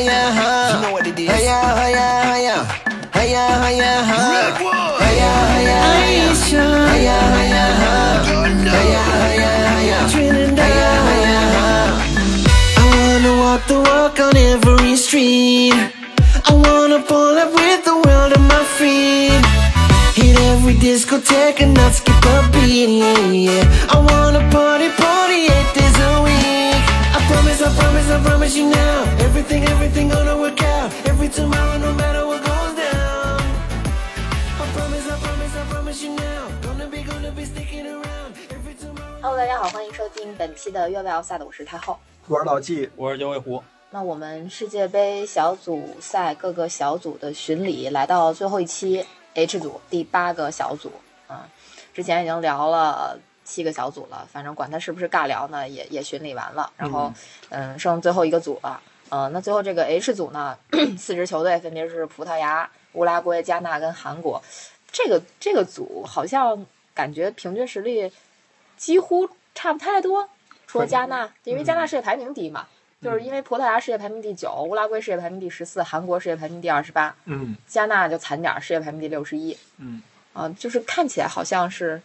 [0.00, 0.72] hiya, huh?
[0.72, 1.28] You know what it is.
[1.28, 2.56] Hiya, hiya, hiya.
[3.16, 4.32] Hiya, hiya, huh?
[4.32, 4.96] Redwood.
[5.04, 6.28] Hiya, hiya, hiya.
[6.92, 8.24] Hiya, hiya, huh?
[8.28, 8.72] Thunder.
[8.72, 9.98] Hiya, hiya, hiya.
[10.60, 11.88] Hiya, hiya, huh?
[12.80, 15.76] I wanna walk the walk on every street.
[16.48, 19.42] I wanna pull up with the world on my feet.
[20.16, 23.94] Hit every discotheque and not skip a beat, yeah, yeah.
[23.94, 24.69] I wanna party,
[28.10, 29.04] promise, I promise, I promise you now.
[29.20, 30.90] Everything, everything gonna work out.
[31.06, 33.40] Every tomorrow, no matter what goes down.
[34.58, 36.48] I promise, I promise, I promise you now.
[36.62, 38.34] Gonna be, gonna be sticking around.
[38.50, 39.20] Every tomorrow.
[39.22, 41.98] Hello，大家好，欢迎收听本期的越位奥赛的，我是太后。
[42.26, 49.04] 我是老纪，我是九尾狐，那我们世界杯小组赛各个小组的巡礼来到最后一期
[49.34, 50.92] H 组第八个小组
[51.26, 51.48] 啊，
[51.94, 53.18] 之前已经聊了
[53.50, 57.12] 七个小组了，反正管他是不是尬聊呢，也也巡礼完了，然后
[57.48, 57.76] 嗯。
[57.76, 60.56] 剩最后一个组了，呃，那最后这个 H 组呢，
[60.96, 64.40] 四支球队分别是葡萄牙、乌拉圭、加纳跟韩国，
[64.92, 68.12] 这个这个组好像感觉平均实力
[68.76, 70.28] 几乎差不太多，
[70.66, 72.66] 除了加纳，因为加纳世界排名低嘛。
[73.02, 77.56] 就是因为葡萄牙世界排名第九，乌拉圭世界排名第十四，韩国世界排名第二十八，嗯。
[77.66, 79.56] 加纳就惨点儿，世界排名第六十一。
[79.78, 80.02] 嗯，
[80.34, 82.02] 啊，就是看起来好像是，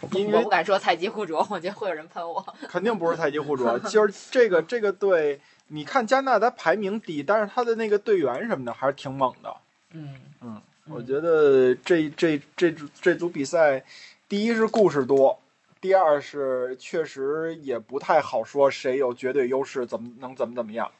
[0.00, 2.44] 我不敢说菜鸡互啄，我觉得会有人喷我。
[2.68, 9.56] 肯定不是太极互啄，就是这个这个队，你看加纳他排名低，但是他的那个队员什么的还是挺猛的。
[9.92, 13.82] 嗯嗯，我觉得这这这这组比赛，
[14.28, 15.40] 第一是故事多，
[15.80, 20.90] 第二是确实也不太好说谁有绝对优势，怎么能怎么怎么样。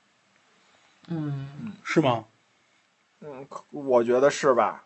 [1.08, 2.24] 嗯，是吗？
[3.20, 4.84] 嗯，可我觉得是吧？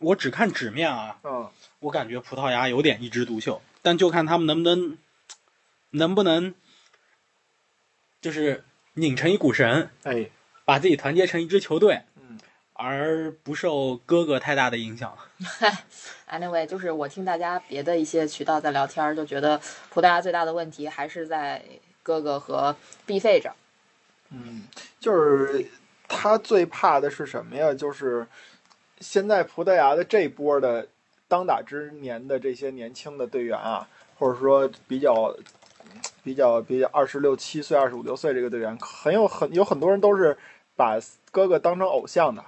[0.00, 1.46] 我只看纸面啊，嗯，
[1.80, 4.98] 我感觉葡萄牙有点一枝独秀，但就看他们能不能，
[5.90, 6.54] 能不能，
[8.20, 8.64] 就是
[8.94, 10.30] 拧成一股绳，哎，
[10.64, 12.38] 把自己团结成一支球队，嗯，
[12.74, 15.16] 而不受哥哥太大的影响。
[16.28, 19.58] anyway，就是我听大家别的一些渠道在聊天，就觉得
[19.88, 21.64] 葡萄牙最大的问题还是在
[22.02, 22.76] 哥哥和
[23.06, 23.54] 毕费这儿。
[24.28, 24.64] 嗯，
[25.00, 25.66] 就是
[26.06, 27.72] 他最怕的是什么呀？
[27.72, 28.26] 就是
[29.00, 30.86] 现在葡萄牙的这波的
[31.30, 35.32] 当打之年的这些年轻的队员啊，或者说比较
[36.24, 40.36] 比较比较二十六七岁、二十五六岁这个队员，很有很有很多人都是
[40.74, 40.98] 把
[41.30, 42.44] 哥哥当成偶像的，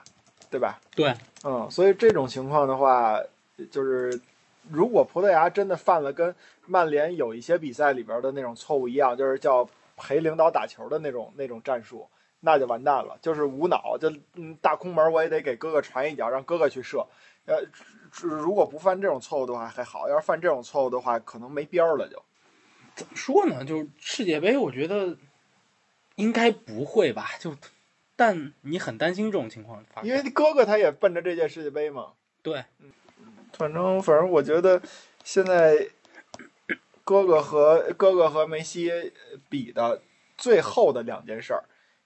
[0.50, 0.81] 对吧？
[0.97, 3.20] 对，嗯，所以这种情况的话，
[3.70, 4.20] 就是
[4.69, 6.34] 如果葡萄牙真的犯了跟
[6.66, 12.09] 曼联有一些比赛里边的那种错误一样，就是叫陪领导打球的那种那种战术，
[12.41, 17.06] 那就完蛋了，就是无脑，就嗯大空门我也得给哥哥传一脚，让哥哥去射。
[17.44, 17.56] 呃，
[18.21, 22.23] 如果不犯这种错误的话还好，要是犯这种错误的话，可能没边儿了就。
[22.95, 23.65] 怎么说呢？
[23.65, 25.17] 就是世界杯，我觉得
[26.17, 27.31] 应该不会吧？
[27.41, 27.56] 就，
[28.15, 32.12] 但你很担心这种情况发生，因为哥哥他也奔着这届世界杯嘛。
[32.43, 32.65] 对，
[33.55, 34.83] 反正反正我觉得
[35.25, 35.89] 现在
[37.03, 39.12] 哥哥和哥哥和梅西
[39.49, 40.03] 比的
[40.37, 41.65] 最后的两件事儿，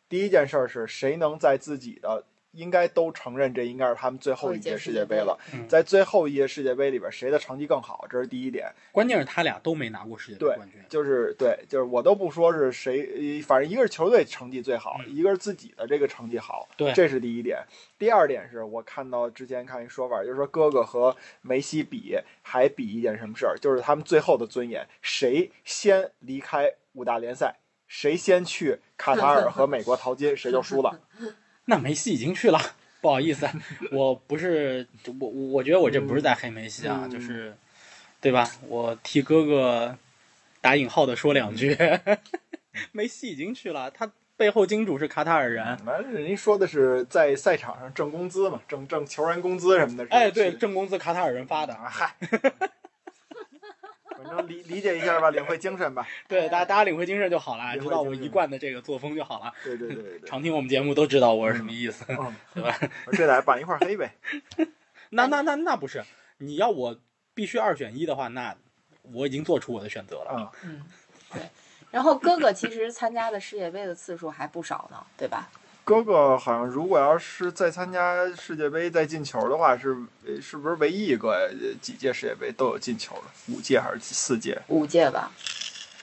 [0.09, 2.25] 第一件事儿是谁能在自己的
[2.57, 8.73] 应该都承认这应该是他们最后一届世界杯了，嗯在最后一届世界杯里边谁的成绩更好，这是第一点。
[8.91, 10.81] 关键是他俩都没拿过世界杯冠军。
[10.89, 17.63] 就是对，就是我都不说是谁，反正一个是球队成绩最好，嗯一个是自己的这个成绩好，对这是第一点。
[17.99, 27.57] 第二点是我看到之前看一说法，就是说哥哥和梅西比，还比一件什么事儿，就是他们最后的尊严，谁先离开五大联赛，
[27.87, 31.01] 谁先去卡塔尔和美国淘金，谁就输了。
[31.69, 32.61] 那梅西已经去了，
[33.01, 33.49] 不好意思，
[33.93, 34.87] 我不是
[35.21, 37.55] 我，我觉得我这不是在黑梅西啊，嗯就是，
[38.21, 38.49] 对吧？
[38.69, 39.97] 我替哥哥
[40.61, 41.77] 打引号的说两句，
[42.93, 45.65] 梅西已经去了，他背后金主是卡塔尔人。
[45.85, 50.05] 完了，人家说的是在赛场上挣工资嘛，挣挣球员工资什么的。
[50.05, 52.15] 是哎，对，挣工资卡塔尔人发的，啊，嗨，
[54.17, 56.07] 反正理理解一下吧，领会精神吧。
[56.29, 59.53] 对，大家大家领会精神就好了，知道我一贯的这个作风就好了。
[59.63, 60.27] 对对对对对。
[60.29, 62.79] 常听我们节目都知道我是什么意思，嗯， 对吧？
[63.13, 64.13] 这俩绑一块儿黑呗。
[65.11, 66.03] 那那那那不是，
[66.39, 66.99] 你要我
[67.35, 68.57] 必须二选一的话，那
[69.03, 70.31] 我已经做出我的选择了。
[70.31, 70.83] 啊、嗯，
[71.33, 71.43] 对。
[71.91, 75.49] 然后哥哥其实参加的世界杯的次数还不少呢，对吧？
[75.87, 79.97] 哥哥好像如果要是再参加世界杯再进球的话，是
[80.27, 83.55] 呃是不是唯一一个呃几届世界杯都有进球的？
[83.55, 84.61] 五届还是四届？
[84.67, 85.31] 五届吧，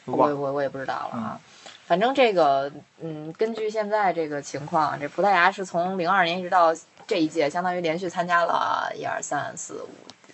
[0.05, 0.33] 我。
[0.33, 1.39] 我我也不知道了啊。
[1.85, 2.71] 反正这个，
[3.01, 6.73] 嗯，根据现在这个情况，这葡萄牙是从零二年一直到
[7.05, 9.89] 这一届，相当于连续参加了一二三四五，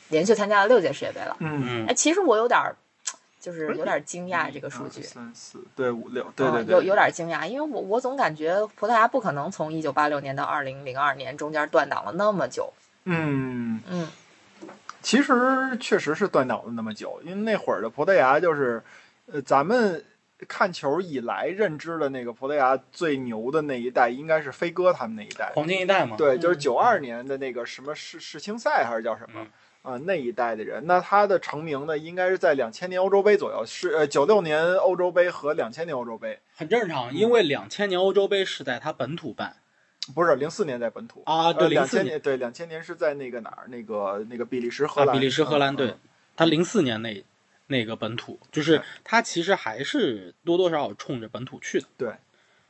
[0.09, 1.35] 连续参加了六届世界杯了。
[1.39, 2.75] 嗯嗯哎，其实我有点儿
[3.39, 5.01] 就是有点惊讶这个数据。
[5.01, 12.73] 三四对五六，对对嗯、对，有有点惊讶，因为我我总感觉葡萄牙不可能从一九八六年到二零零二年中间断档了那么久。
[13.05, 14.07] 嗯，嗯
[15.01, 15.33] 其实
[15.79, 18.83] 确实是断档了那么久，因为那会儿的葡萄牙就是，
[19.31, 20.03] 呃，咱们
[20.47, 25.53] 看球以来认知的那个葡萄牙最牛的那一代，应该是飞哥他们那一代。
[25.55, 29.47] 黄金一代嘛，对，就是嗯九二年的那个什么世世青赛还是叫什么嗯
[29.81, 30.85] 啊、那一代的人。
[30.85, 39.55] 那他的成名呢，应该是在两千年欧洲杯左右，是呃九六年欧洲杯和两千年欧洲杯，很正常，因为两千年欧洲杯是在他本土办
[40.15, 43.67] 不是零四年在本土啊，对，呃，零四年两千年对两千年是在那个哪儿？
[43.67, 45.93] 那个那个比利时、荷啊，兰、比利时、荷兰，嗯对，
[46.35, 47.23] 他零四年那
[47.67, 51.85] 那个本土，就是他其实还是多多少少冲着本土去的。
[51.95, 52.13] 对，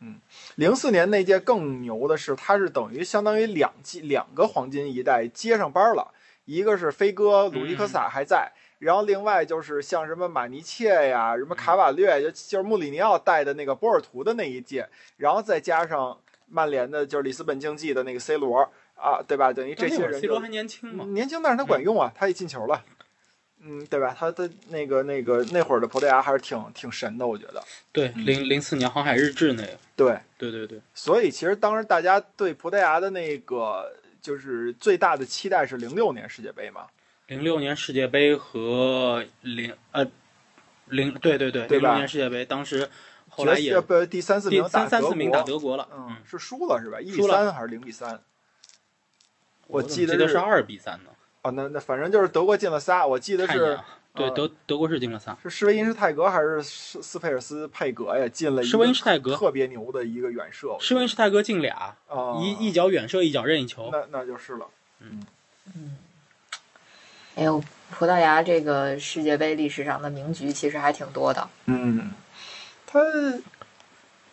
[0.01, 0.19] 嗯
[0.55, 6.11] 零四年那届更牛的是，他是等于相当于两季两个黄金一代接上班了，
[6.49, 16.17] 一个是飞哥、鲁伊科萨还在，然后另外就是像什么马尼切呀、什么卡瓦略，就就是穆里尼奥带的那个波尔图的那一届，然后再加上
[16.47, 19.53] 曼联的就是里斯本竞技的那个 C 罗啊，对吧？
[19.53, 22.83] 等于这些人 C 就罗还年轻嘛，年轻，但是他管用啊，他也进球了。
[23.61, 24.15] 嗯，对吧？
[24.17, 27.61] 他的那个那个那会儿的葡萄牙还是挺挺神的，我觉得。
[27.91, 36.87] 对，零零四年航海日志那个，对，对对对，所以其实当时大家对葡萄牙的那个就是最大的期待是零六年世界杯嘛，
[37.27, 40.05] 零六年世界杯和零呃
[40.85, 42.89] 零对对对，零六年世界杯当时
[43.29, 46.99] 后来也决不第三四第名打德国三三四名打德国了，嗯，是输了是吧？
[46.99, 48.21] 一比三还是零比三？
[49.67, 51.11] 我记得是二比三呢，
[51.43, 53.79] 哦，那那反正就是德国进了仨，我记得是
[54.15, 58.27] 对呃德德国是进了仨，是施维因施泰格还是斯斯佩尔斯佩格呀？
[58.27, 64.67] 进了一施维因个施泰格特别牛的一个远射，施维因施泰格进俩，啊，一一脚远射，一脚任意球，那那就是了。
[64.99, 65.25] 嗯
[65.75, 65.97] 嗯
[67.35, 71.47] 哎呦，葡萄牙这个世界杯历史上的名局其实还挺多的。
[71.67, 72.11] 嗯，
[72.85, 72.99] 他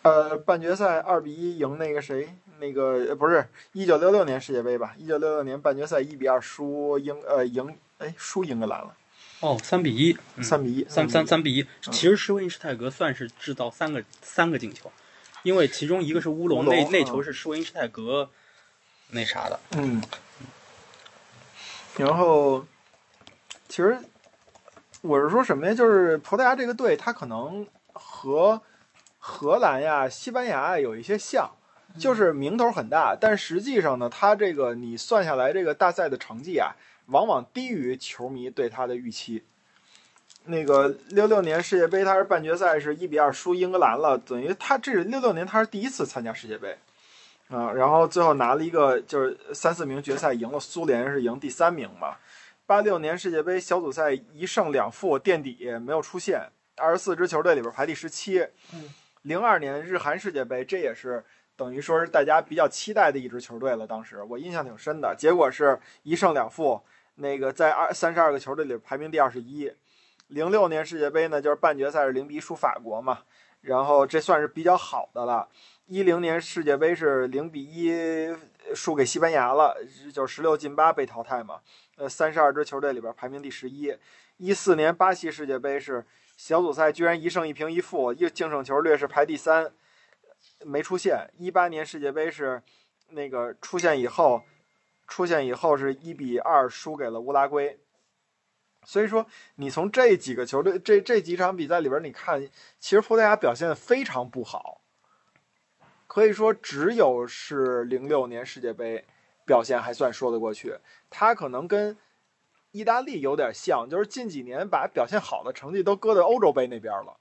[0.03, 2.29] 呃半决赛二比一赢那个谁，
[2.59, 4.95] 那个呃不是一九六六年世界杯吧？
[4.99, 8.93] 一九六六年半决赛一比二输英呃赢哎输英格兰了，
[9.41, 11.63] 哦，三比一，嗯三比一，三三三比一。
[11.63, 14.91] 嗯其实施维因施泰格算是制造三个三个进球，
[15.43, 18.31] 因为其中一个是乌龙，那那嗯球是施维因施泰格
[19.11, 19.61] 那啥的。
[19.73, 20.03] 嗯，
[21.99, 22.67] 然后
[23.69, 23.99] 其实
[25.03, 25.75] 我是说什么呀？
[25.75, 28.61] 就是葡萄牙这个队，他可能和
[29.19, 31.51] 荷兰呀、西班牙呀有一些像，
[31.99, 36.75] 就是名头很大，但实际上呢，他这个你算下来这个大赛的成绩啊，
[37.07, 39.45] 往往低于球迷对他的预期。
[40.49, 46.79] 那个六六年世界杯，他是半决赛是一比二输英格兰了，等于他这是六六年他是第一次参加世界杯，
[47.49, 52.17] 啊，然后最后拿了一个就是三四名决赛赢了苏联是赢第三名嘛。
[52.65, 58.39] 八六年世界杯小组赛一胜两负垫底没有出线，二十四支球队里边排第十七。
[58.73, 58.93] 嗯，
[59.23, 61.25] 零二年日韩世界杯这也是
[61.57, 65.15] 等于说是大家比较期待的一支球队了，当时我印象挺深的。
[65.19, 66.81] 结果是一胜两负，
[67.17, 69.71] 那个在二三十二个球队里排名第二十一。
[70.29, 73.21] 零六年世界杯呢，就是半决赛是零比一输法国嘛，
[73.61, 75.49] 然后这算是比较好的了。
[75.87, 78.35] 一零年世界杯是零比一
[78.75, 79.77] 输给西班牙了，
[80.13, 81.61] 就是十六进八被淘汰嘛。
[81.97, 83.97] 呃，三十二支球队里边排名第十一。
[84.39, 86.05] 一四年巴西世界杯是
[86.37, 89.73] 小组赛居然一胜一平一负，一净胜球略是排第三，
[90.65, 91.31] 没出现。
[91.39, 92.61] 一八年世界杯是
[93.11, 94.43] 那个出现以后，
[95.07, 97.79] 出现以后是一比二输给了乌拉圭。
[98.85, 102.41] 所以说，你从这几个球队这这几场比赛里边，你看，
[102.79, 104.81] 其实葡萄牙表现得非常不好，
[106.07, 109.05] 可以说只有是零六年世界杯
[109.45, 110.79] 表现还算说得过去。
[111.11, 111.99] 他可能跟
[112.71, 117.17] 意大利有点像，就是近几年把表现好的成绩都搁在欧洲杯那边了。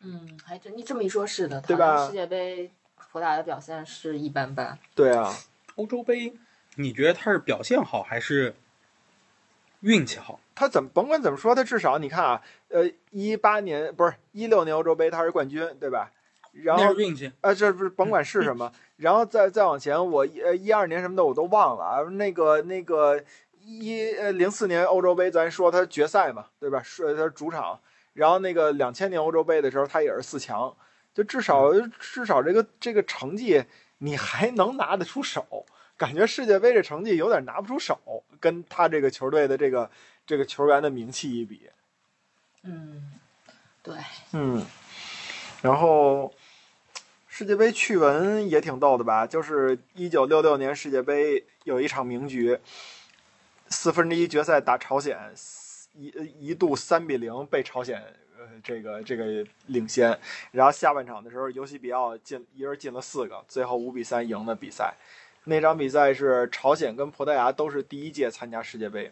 [0.00, 4.76] 嗯，还真你这么一说，是的，对吧世界杯葡萄牙的表现是一般般。
[4.96, 5.32] 对啊，
[5.76, 6.34] 欧洲杯，
[6.80, 8.54] 你觉得他是表现好还是
[9.80, 10.40] 运气好？
[10.54, 16.10] 他怎么甭管怎么说，他至少你看啊，呃，一八年不是一六年欧洲杯他是冠军，对吧？
[16.52, 17.32] 然后运气。
[17.40, 22.02] 啊，这不是甭管是什么， 然后再再往前，我呃一二年什么的我都忘了啊。
[22.10, 23.22] 那个那个
[23.64, 26.82] 一呃零四年欧洲杯，咱说他决赛嘛，对吧？
[26.82, 27.78] 是他是主场。
[28.12, 30.76] 然后那个两千年欧洲杯的时候，他也是四强，
[31.14, 33.64] 就至少至少这个这个成绩
[33.98, 35.64] 你还能拿得出手。
[36.00, 39.90] 感觉世界杯这成绩有点拿不出手，跟他这个球队的这个
[40.26, 41.68] 这个球员的名气一比，
[42.62, 43.20] 嗯，
[43.82, 43.94] 对，
[44.32, 44.64] 嗯，
[45.60, 46.32] 然后
[47.28, 49.26] 世界杯趣闻也挺逗的吧？
[49.26, 52.58] 就是一九六六年世界杯有一场名局，
[53.68, 55.18] 四分之一决赛打朝鲜，
[55.92, 56.08] 一
[56.40, 58.02] 一度三比零被朝鲜
[58.64, 60.18] 这个这个领先，
[60.50, 64.94] 然后下半场的时候，尤西比奥进一人进了四个，最后五比三赢了比赛。
[65.50, 69.10] 那场比赛是朝鲜跟葡萄牙都是第一届参加世界杯，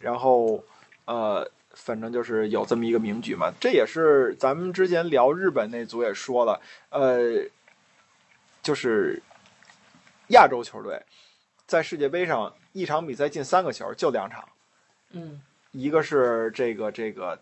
[0.00, 0.64] 然后
[1.04, 3.52] 呃，反正就是有这么一个名局嘛。
[3.60, 6.58] 这也是咱们之前聊日本那组也说了，
[6.88, 7.44] 呃，
[8.62, 9.22] 就是
[10.28, 10.98] 亚洲球队
[11.66, 14.42] 在世界杯上一场比赛进三个球，就两场。
[15.10, 17.38] 嗯一个是这个这个，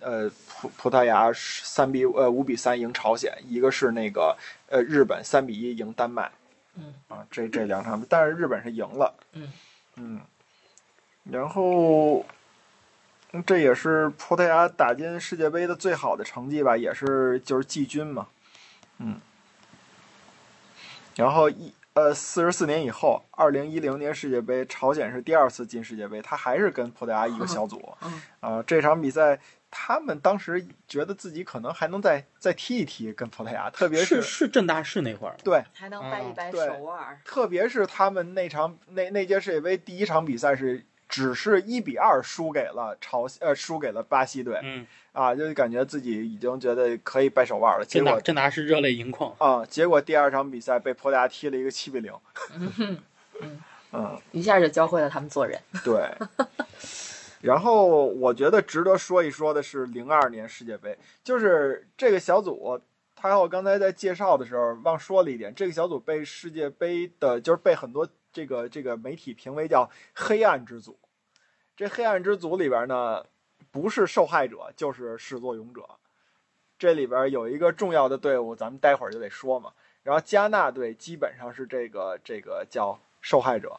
[0.00, 4.36] 呃，葡葡萄牙三比呃五比三赢朝鲜，一个是那个
[4.68, 6.28] 呃日本三比一赢丹麦
[6.78, 6.94] 嗯。
[7.08, 9.52] 啊，这这两场，但是日本是赢了，嗯。
[10.00, 10.20] 嗯，
[11.24, 12.24] 然后
[13.32, 18.28] 嗯这也是葡萄牙打进世界杯的最好的成绩吧，也是就是季军嘛，
[18.98, 19.20] 嗯，
[21.16, 28.22] 然后一呃四十四年以后，二零一零年世界杯，朝鲜是第二次进世界杯，他还是跟葡萄牙一个小组，嗯。
[28.38, 29.36] 啊，这场比赛
[29.70, 37.20] 他们当时觉得自己可能还能再再踢一踢跟葡萄牙，特别是是郑大世那会儿，对，还能掰一掰手腕儿。
[37.24, 49.34] 特别是他们那场那那届世界杯第一场比赛是只是一比二输给了朝呃输给了巴西队嗯，啊，就感觉自己已经觉得可以掰手腕了，结果郑大郑大世热泪盈眶。
[49.38, 52.12] 啊，结果第二场比赛被葡萄牙踢了一个七比零，
[52.54, 52.98] 嗯，
[53.92, 55.60] 嗯，一下就教会了他们做人。
[55.84, 56.10] 对。
[57.40, 62.80] 然后我觉得值得说一说的是零二年世界杯，就是这个小组，
[63.14, 70.98] 他我刚才在介绍的时候忘说了一点，这个小组被世界杯的，就是被很多这个这个媒体评为叫黑暗之组。
[71.76, 73.24] 这黑暗之组里边呢，
[73.70, 75.82] 不是受害者就是始作俑者。
[76.76, 79.72] 这里边有一个重要的队伍，咱们待会儿就得说嘛。
[80.02, 83.78] 然后加纳队基本上是这个这个叫受害者，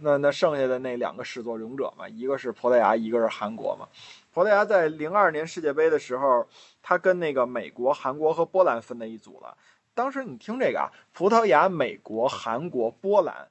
[0.00, 3.88] 那那剩下的那两个始作俑者嘛，一个是葡萄牙，一个是韩国嘛。
[4.32, 6.46] 葡萄牙在零二年世界杯的时候，
[6.82, 9.56] 他跟那个美国、韩国和波兰分在一组了。
[9.94, 13.50] 当时你听这个啊，葡萄牙、美国、韩国、波兰，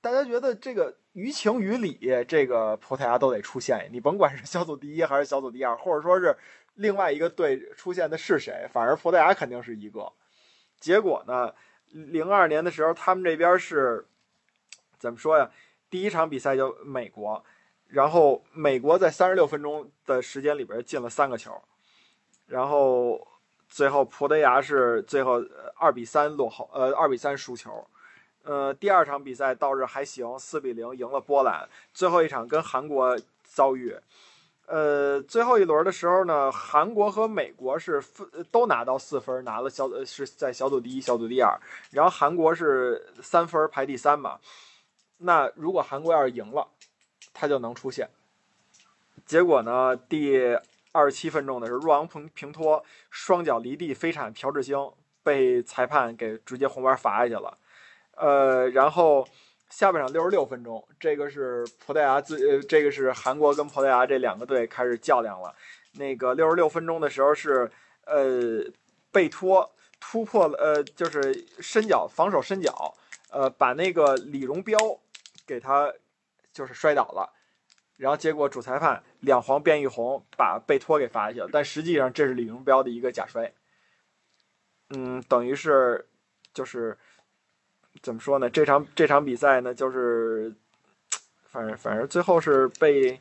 [0.00, 3.88] 大家觉得这个于情于理，这个葡萄牙都得出现。
[3.92, 6.36] 你甭管是小组第一还是小组第二，或者说是
[6.74, 10.12] 另外一个队出现的是谁，反正葡萄牙肯定是一个。
[10.80, 11.54] 结果呢，
[11.92, 14.04] 零二年的时候，他们这边是
[15.00, 15.50] 怎么说呀？
[15.88, 17.42] 第一场比赛就美国，
[17.88, 21.50] 然后美国在三十六分钟的时间里边进了三个球，
[22.46, 23.26] 然后
[23.68, 25.42] 最后葡萄牙是最后
[25.76, 27.84] 二比三落后，呃，二比三输球。
[28.42, 31.68] 呃，第二场比赛倒是还行，四比零赢了波兰。
[31.92, 33.94] 最后一场跟韩国遭遇，
[34.66, 41.58] 呃，最后一轮的时候呢，韩国和美国是分都拿到四分，拿了小是在小组第一、小组第二，
[41.90, 44.38] 然后韩国是三分排第三嘛。
[45.22, 46.68] 那如果韩国要是赢了，
[47.32, 48.08] 他就能出线。
[49.26, 50.58] 结果呢，第
[50.92, 54.90] 二十七分钟的时候，若昂平平托双脚离地飞铲朴智星
[55.22, 57.56] 被裁判给直接红牌罚下去了。
[58.16, 59.26] 呃，然后
[59.68, 65.54] 下半场六十六分钟，这个是葡萄牙最，呃，这个是韩国跟葡萄牙这两个队开始较量了。
[65.92, 67.70] 那个六十六分钟的时候是，
[68.04, 68.64] 呃，
[69.12, 72.94] 贝托突破了，呃，就是伸脚防守伸脚，
[73.30, 74.76] 呃，把那个李荣彪
[75.50, 75.92] 给他
[76.52, 77.28] 就是摔倒了。
[77.96, 81.48] 然后结果主裁判两黄变一红，把贝托给罚下去了。
[81.52, 83.52] 但实际上这是李荣彪的一个假摔。
[84.90, 86.06] 嗯，等于是
[86.54, 86.96] 就是
[88.00, 88.48] 怎么说呢？
[88.48, 90.54] 这场这场比赛呢，就是
[91.48, 93.20] 反正反正最后是被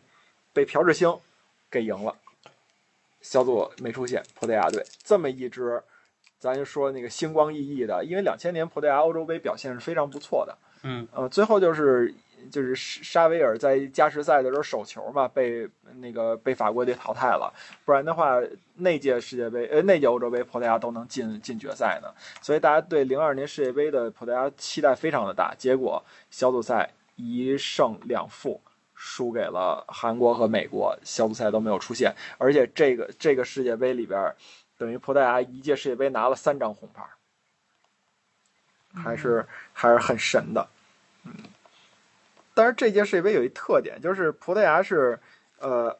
[0.53, 1.19] 被朴智星
[1.71, 2.15] 给赢了，
[3.21, 5.81] 小组没出现，葡萄牙队这么一支，
[6.37, 10.57] 咱就说那个星光熠熠的，因为两千年葡萄牙欧洲杯表现是非常不错的。
[10.83, 12.13] 嗯，呃，最后就是
[12.51, 17.53] 就是沙维尔在加时赛的时候手球嘛，被那个被法国队淘汰了，
[17.85, 18.39] 不然的话
[18.75, 22.07] 那届世界杯呃那届欧洲杯葡萄牙都能进进决赛呢，
[22.41, 28.61] 所以大家对零二年世界杯的葡萄牙期待非常的大，结果小组赛一胜两负。
[29.01, 34.35] 输给了韩国和美国，小组赛都没有出现，而且这个这个世界杯里边，
[34.77, 37.01] 等于葡萄牙一届世界杯拿了三张红牌，
[38.93, 40.67] 还是还是很神的。
[41.25, 41.33] 嗯，
[42.53, 45.19] 但是这届世界杯有一特点，就是葡萄牙是，
[45.59, 45.97] 呃，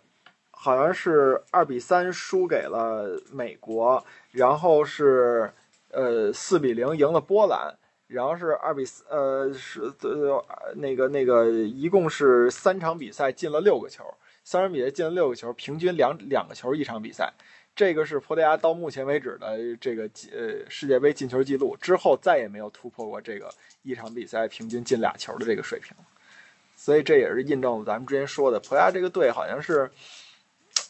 [0.52, 5.52] 好像是二比三输给了美国，然后是
[5.92, 7.76] 呃四比零赢了波兰，
[8.08, 10.44] 然后是二比四，呃是呃
[10.76, 14.04] 那个那个一共是三场比赛进了六个球，
[14.44, 17.34] 三场比赛进了六个球，平均两两个球一场比赛。
[17.76, 25.96] 这个是葡萄牙到目前为止的这个呃世界杯进球记录，之后再也没有突破过这个一场比赛平均进俩球的这个水平，
[26.76, 29.90] 所以这也是印证了咱们之前说的，葡萄牙这个队好像是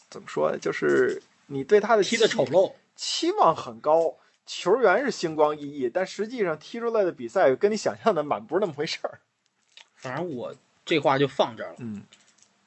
[0.08, 2.72] 怎么说呢，就是你对他的踢的丑陋。
[2.96, 9.20] 期望很高，球员是星光熠熠，但实际上踢出来的比赛跟你想象的满不是那么回事儿。
[9.94, 11.76] 反正我这话就放这儿了。
[11.78, 12.02] 嗯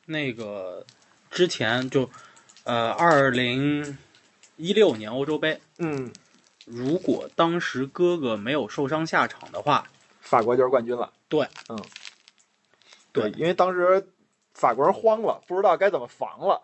[0.05, 0.86] 那个
[1.29, 2.10] 之前就，
[2.63, 3.98] 呃，二零
[4.55, 6.12] 一六年欧洲杯，嗯，
[6.65, 9.88] 如果当时哥哥没有受伤下场的话，
[10.22, 11.12] 法国就是冠军了。
[11.27, 11.84] 对，嗯，
[13.12, 14.08] 对因为当时
[14.53, 16.62] 法国人慌了，不知道该怎么防了。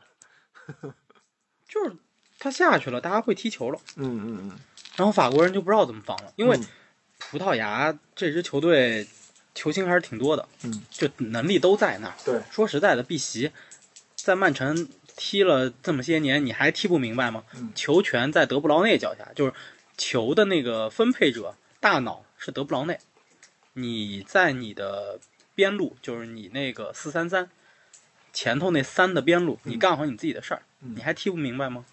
[1.68, 1.96] 就是
[2.40, 4.60] 他下去了，大家会踢球了，嗯嗯嗯，
[4.96, 6.66] 然后法国人就不知道怎么防了，因为嗯
[7.18, 9.06] 葡萄牙这支球队
[9.54, 12.14] 球星还是挺多的，嗯，就能力都在那儿。
[12.24, 13.52] 对，说实在的，碧玺
[14.16, 14.88] 在曼城
[15.22, 17.44] 踢了这么些年，你还踢不明白吗？
[17.56, 19.54] 嗯球权在德布劳内脚下，就是
[19.98, 22.98] 球的那个分配者大脑是德布劳内，
[23.74, 25.20] 你在你的
[25.54, 27.50] 边路，就是你那个四三三
[28.32, 31.84] 前头那三的边路，你干好你自己的事儿，嗯你还踢不明白吗？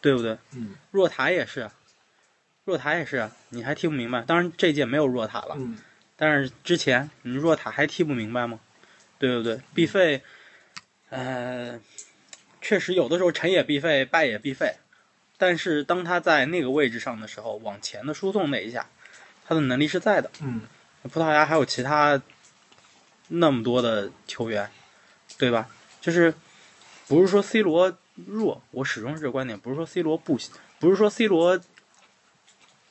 [0.00, 0.36] 对不对？
[0.54, 1.70] 嗯若塔也是，
[2.64, 4.22] 若塔也是，你还踢不明白？
[4.22, 5.78] 当然这届没有若塔了，嗯
[6.16, 8.58] 但是之前你若塔还踢不明白吗？
[9.20, 9.60] 对不对？
[9.72, 10.22] 必费，
[11.10, 11.78] 呃，
[12.60, 14.76] 确实有的时候成也必废，败也必废。
[15.38, 18.86] 但是当他在那个位置上的时候，往前的输送那一下，
[19.46, 20.30] 他的能力是在的。
[20.42, 20.62] 嗯
[21.04, 22.20] 葡萄牙还有其他
[23.28, 24.70] 那么多的球员，
[25.38, 25.66] 对吧？
[25.98, 26.34] 就是
[27.08, 31.58] 不是说 C 罗弱，我始终是这个观点，不是说 C 罗不行，不是说 C 罗，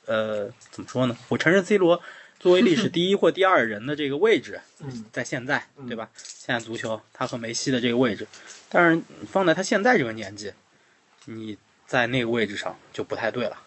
[0.07, 1.15] 呃，怎么说呢？
[1.27, 2.01] 我承认 C 罗
[2.39, 6.09] 作为历史 第一或第二人的这个位置，嗯在现在，嗯对吧？
[6.15, 8.25] 现在足球他和梅西的这个位置，
[8.69, 10.53] 但是放在他现在这个年纪，
[11.25, 13.61] 你在那个位置上就不太对了。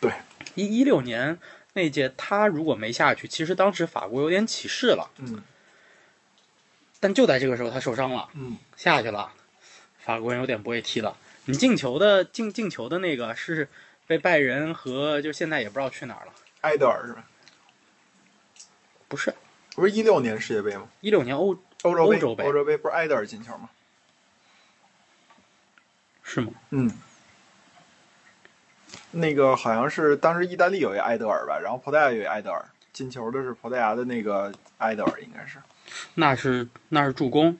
[0.00, 0.12] 对，
[0.54, 1.38] 一一六年
[1.72, 5.42] 那届他如果没下去，其实当时法国有点起势了，嗯
[7.00, 9.32] 但就在这个时候他受伤了，嗯下去了，
[9.98, 11.16] 法国人有点不会踢了。
[11.46, 13.68] 你进球的进进球的那个是
[14.06, 16.32] 被拜仁和就现在也不知道去哪儿了，
[16.62, 17.24] 埃德尔是吧？
[19.08, 19.34] 不是
[19.74, 20.88] 不是一六年世界杯吗？
[21.00, 23.70] 一六年欧欧洲杯，欧洲杯欧洲杯不是埃德尔进球吗？
[26.22, 26.52] 是吗？
[26.70, 26.90] 嗯，
[29.12, 35.58] 那个好像是当时意大利有一埃德尔吧，然后葡萄牙有一埃德尔，进球的是葡萄牙的那个埃德尔，应该是
[36.14, 37.56] 那是那是助攻，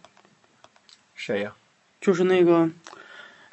[1.15, 1.55] 谁呀、
[2.01, 2.71] 就是那个，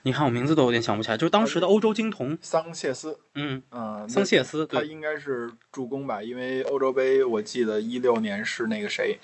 [0.03, 9.19] 你看我名字都有点想不起来，就是当时的欧洲金童，桑切斯，嗯，嗯、桑切斯，他应该是助攻吧，因为欧洲杯我记得一六年是那个谁，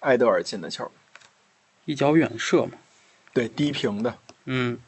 [0.00, 0.90] 埃德尔进的球，
[1.84, 2.72] 一脚远射嘛，
[3.32, 4.78] 对，低平的，嗯，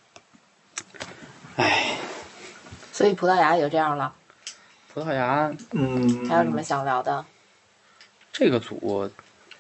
[1.57, 1.97] 哎，
[2.93, 4.15] 所以葡萄牙也就这样了。
[4.93, 7.25] 葡萄牙嗯，还有什么想聊的？
[8.33, 9.09] 这个组，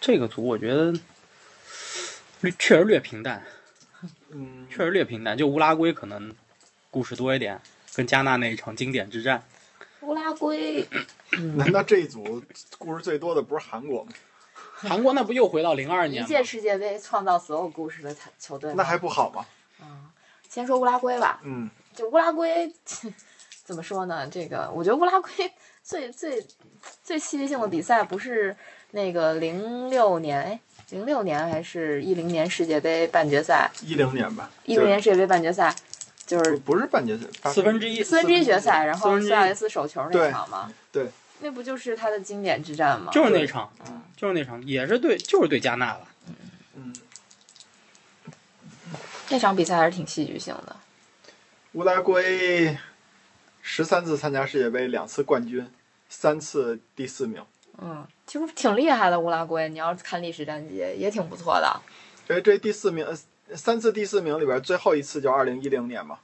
[0.00, 0.92] 这个组我觉得
[2.40, 3.44] 略确实略平淡，
[4.32, 6.34] 嗯，确实略平淡，就乌拉圭可能
[6.90, 7.60] 故事多一点，
[7.94, 9.42] 跟加纳那一场经典之战，
[10.02, 10.86] 乌拉圭，
[11.56, 12.42] 难道这一组
[12.78, 14.12] 故事最多的不是韩国吗？
[14.82, 16.24] 韩国那不又回到零二年？
[16.24, 19.44] 一届世界杯创造所有故事的球队，那还不好吗？
[19.82, 20.08] 嗯，
[20.48, 21.40] 先说乌拉圭吧。
[21.44, 22.72] 嗯就乌拉圭
[23.64, 24.26] 怎么说呢？
[24.28, 26.46] 这个我觉得乌拉圭最最
[27.02, 28.56] 最戏剧性的比赛不是
[28.92, 30.60] 那个零六年，哎，
[30.90, 33.70] 零六年还是一零年世界杯半决赛？
[33.82, 35.74] 一零年吧，一零年世界杯半决赛
[36.26, 41.06] 就是不是半决赛，四分之一，四分之一决赛，然后苏亚雷斯手球那场嘛，对，
[41.40, 43.12] 那不就是他的经典之战吗？
[43.12, 46.08] 就是那场，嗯就是那场，也是对，就是对加纳了。
[46.74, 46.94] 嗯，
[49.28, 50.76] 那场比赛还是挺戏剧性的。
[51.72, 52.76] 乌拉圭
[53.62, 55.64] 十三次参加世界杯，两次冠军，
[56.08, 57.40] 三次第四名。
[57.78, 61.80] 嗯，其实挺厉害的乌拉圭，你要是看历史战绩也挺不错的。
[62.26, 63.16] 这，这第四名，呃
[63.56, 66.18] 三次第四名里边最后一次就二零一零年嘛，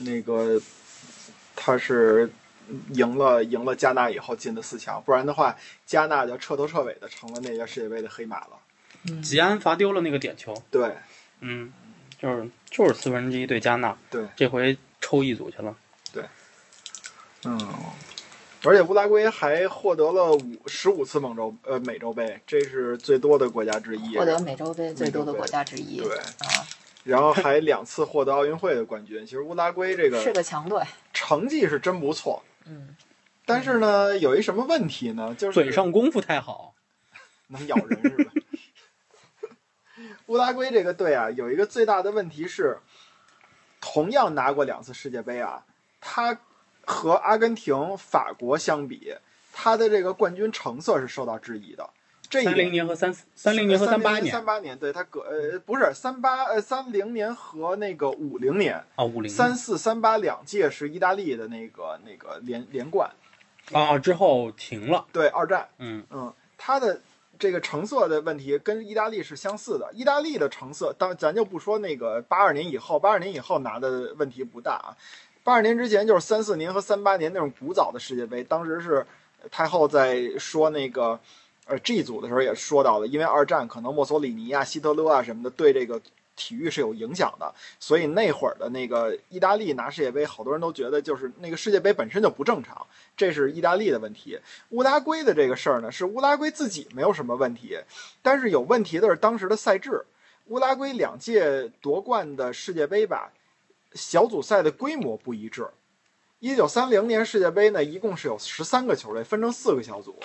[0.00, 0.60] 那个
[1.56, 2.30] 他是
[2.92, 9.20] 赢了赢了加纳以后进的四强，不然的话加纳就彻头彻尾的成了那届世界杯的黑马了。
[9.20, 10.94] 吉安罚丢了那个点球，对。
[11.40, 11.72] 嗯，
[12.20, 15.74] 就是就是四分之一对加纳，对，这回抽一组去了。
[16.12, 16.22] 对。
[17.44, 17.58] 嗯，
[18.64, 24.16] 而且乌拉圭还获得了五十五次美洲呃美洲杯，这是最多的国家之一。
[24.16, 26.00] 获得美洲杯最多的国家之一。
[26.00, 26.46] 对，啊，
[27.02, 29.24] 然后还两次获得奥运会的冠军。
[29.26, 30.80] 其实乌拉圭这个是个个强队。
[31.12, 32.96] 成绩是真不错，嗯，
[33.44, 35.34] 但是呢，有一什么问题呢？
[35.36, 36.74] 就是嘴上功夫太好，
[37.48, 38.32] 能咬人是吧？
[40.26, 42.78] 乌拉圭这个队啊，有一个最大的问题是，
[43.80, 45.64] 同样拿过两次世界杯啊，
[46.00, 46.38] 他
[46.86, 49.14] 和阿根廷、法国相比，
[49.52, 51.88] 他的这个冠军成色是受到质疑的。
[52.30, 63.10] 这三零年和三三零年和三八年三八年，对他隔呃不是三八呃三零年和那个五零年，啊，五零三四三八两届是意大利的那个那个连连冠，
[63.72, 67.02] 啊之后停了，对二战，嗯嗯，他的
[67.38, 69.90] 这个成色的问题跟意大利是相似的。
[69.92, 74.96] 意大利的成色，当咱就不说那个八二年以后，八二年以后拿的问题不大啊。
[75.44, 79.04] 八二年之前就是三四年和三八年那种古早的世界杯，当时是
[79.50, 81.18] 太后在说那个
[81.66, 86.00] 呃 G 组的时候也说到了，因为二战可能墨索里尼啊、希特勒啊什么的对这个
[86.36, 94.38] 体育是有影响的，所以那会儿的那个意大利拿世界杯，好多人都觉得就是那个世界杯本身就不正常，这是意大利的问题。
[94.70, 97.76] 乌拉圭的这个事儿呢，是乌拉圭自己没有什么问题，
[98.22, 100.04] 但是有问题的是当时的赛制。
[100.48, 103.30] 乌拉圭两届夺冠的世界杯吧，
[103.94, 105.66] 小组赛的规模不一致。
[106.38, 110.18] 一九三零年世界杯呢，一共是有十三个球队，分成四个小组。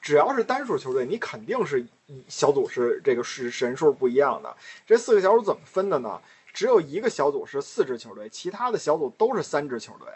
[0.00, 4.56] 只要是单数球队，你肯定是一小组是这个是人数不一样的。
[4.86, 6.20] 这四个小组怎么分的呢？
[6.52, 10.08] 只有一个小组是四支球队，其他的小组都是三支球队。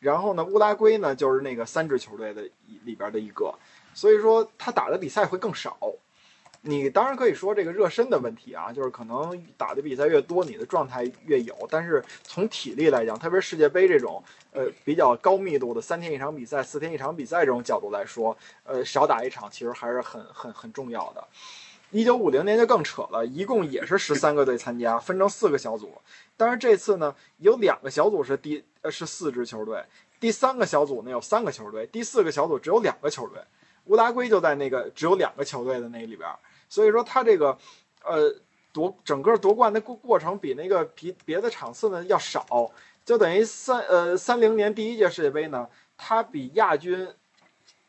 [0.00, 2.42] 然后呢，乌拉圭呢就是那个三支球队的
[2.84, 3.54] 里边的一个，
[3.94, 5.76] 所以说他打的比赛会更少。
[6.66, 11.54] 你当然可以说这个热身的问题啊，就是可能打的比赛越多，你的状态越有。
[11.68, 21.22] 但是从体力来讲，特别是世界杯这种呃比较高密度的三天一场比赛、四天一场比赛这种角度来说，呃少打一场其实还是很很很重要的。
[21.90, 25.92] 一九五零年就更扯了，一共也是十三个队参加，分成四个小组。
[26.34, 29.84] 但是这次呢，有两个小组是第呃是四支球队，
[30.18, 33.38] 第三个小组呢有三个球队，第四个小组只有两个球队。
[33.84, 36.26] 乌拉圭就在那个只有两个球队的那里边。
[36.74, 37.56] 所以说他这个，
[38.02, 38.34] 呃，
[38.72, 42.72] 夺整个夺冠的过过程比那个比别的场次呢要少，
[43.04, 47.08] 就等于三呃三零年第一届世界杯呢，他比亚军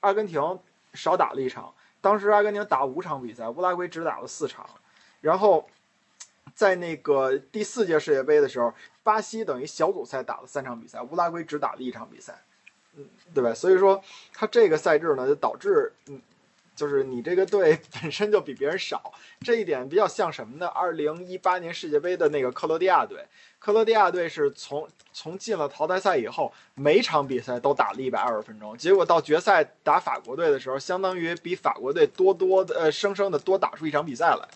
[0.02, 0.60] 阿根廷
[0.94, 1.74] 少打了一场。
[2.00, 4.70] 当时阿根廷打五场比赛，乌拉圭只打了四场。
[5.20, 5.68] 然后
[6.54, 8.72] 在那个第四届世界杯的时候，
[9.02, 12.40] 巴西等于小组赛打了三场比赛，乌拉圭只打了一场比赛，
[12.94, 13.52] 嗯，对吧？
[13.52, 14.00] 所以说
[14.32, 16.22] 他这个赛制呢，就导致嗯。
[16.76, 20.68] 就是你这个队 本身就比别人少，这一点比较像什么呢？
[20.68, 23.26] 二零一八年世界杯的那个克罗地亚队，
[23.60, 34.48] 克罗地亚队是从从进了淘汰赛以后，每场比赛都打了一百二十分钟，结果到决赛打法国队的时候，相当于比法国队多多的呃生生的多打出一场比赛来，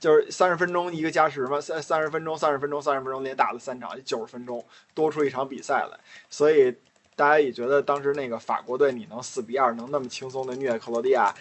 [0.00, 5.98] 就是三十分钟一个加时嘛，三三十分钟三十分钟三十分钟连打了三场，九十分钟多出一场比赛来，
[6.28, 6.74] 所以。
[7.16, 11.34] 大家也觉得当时那个法国队你能四比二能那么轻松的虐克罗地亚，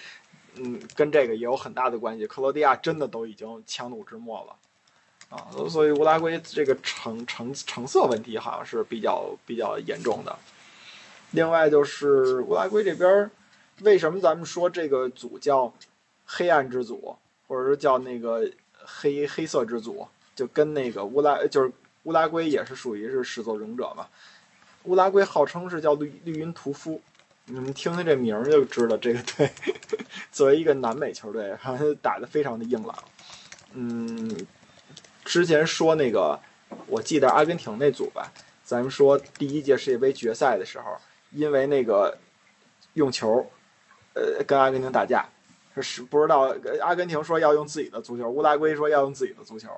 [0.55, 2.27] 嗯，跟这个也有很大的关系。
[2.27, 10.38] 克罗地亚真的都已经强弩之末了，啊，所以乌拉圭这个成成成色问题好像是比较比较严重的。
[11.31, 13.31] 另外就是乌拉圭这边，
[13.81, 15.73] 为什么咱们说这个组叫
[16.25, 18.47] 黑暗之组，或者说叫那个
[18.86, 21.71] 黑黑色之组，就跟那个乌拉就是
[22.03, 24.05] 乌拉圭也是属于是始作俑者嘛。
[24.84, 27.02] 乌拉圭号称是叫绿绿茵屠夫，
[27.46, 29.50] 你们听听这名儿就知道这个队
[30.32, 32.96] 作为一个南美球队，哈，打得非常的硬朗。
[33.74, 34.46] 嗯，
[35.24, 36.38] 之前说那个，
[36.88, 38.32] 我记得阿根廷那组吧，
[38.63, 40.98] 咱们说第一届世界杯决赛的时候，
[41.32, 42.17] 因为那个
[42.93, 43.50] 用球，
[44.15, 45.26] 呃，跟阿根廷打架，
[45.82, 49.69] 是不知道阿根廷说要用自己的足球，乌拉圭说要用自己的足球，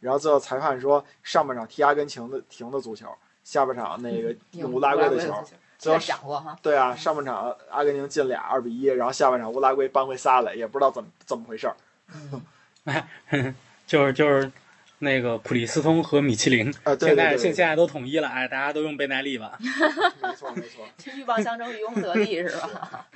[0.00, 3.06] 然后最后裁判说上半场踢阿根廷的廷的足球。
[3.48, 5.32] 下半场那个用乌拉圭的球，
[5.78, 6.54] 最后讲过哈。
[6.60, 11.74] 对啊，上半场阿根廷进俩二比一，然后下半场乌拉圭扳回仨来，也不知道怎么怎么回事儿。
[12.84, 13.08] 哎，
[13.86, 14.52] 就是就是
[14.98, 19.56] 那个普利斯通和米其林，啊，对现在现现在都统一了，哎，大家都用贝耐利吧。
[20.20, 20.86] 没错没错。
[20.98, 23.06] 这鹬蚌相争，渔翁得利是吧？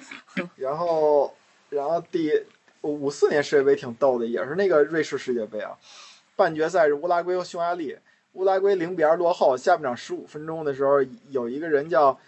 [0.56, 1.36] 然后
[1.68, 2.32] 然后第
[2.80, 5.76] 五四年世界杯挺逗的，也是那个瑞士世界杯啊，
[6.36, 7.98] 半决赛是乌拉圭和匈牙利。
[8.34, 12.18] 乌拉圭零比二落后，下半场十五分钟的时候，有一个人叫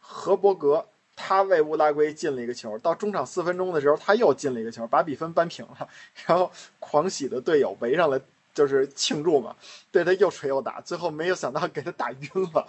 [0.00, 0.86] 何伯格，
[1.16, 2.78] 他为乌拉圭进了一个球。
[2.78, 5.88] 到中场四分钟的时候，他又进了一个球，把比分扳平了。
[6.26, 8.20] 然后狂喜的队友围上来
[8.54, 9.56] 就是庆祝嘛，
[9.90, 12.20] 对他又捶又打，最后没有想到给他打晕
[12.54, 12.66] 了，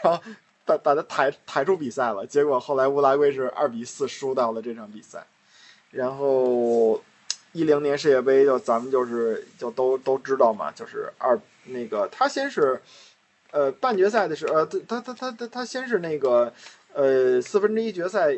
[0.00, 0.22] 然后
[0.64, 2.24] 把把他抬抬出比赛了。
[2.24, 5.26] 结果后来乌拉圭是二比四输到了这场比赛。
[5.90, 7.02] 然后
[7.50, 11.36] 一零年世界杯就咱们就是就都都知道嘛，就是二。
[11.64, 12.80] 那个他先是，
[13.50, 16.52] 呃，半决赛的时候，呃，他他他他他先是那个，
[16.92, 18.36] 呃，四分之一决赛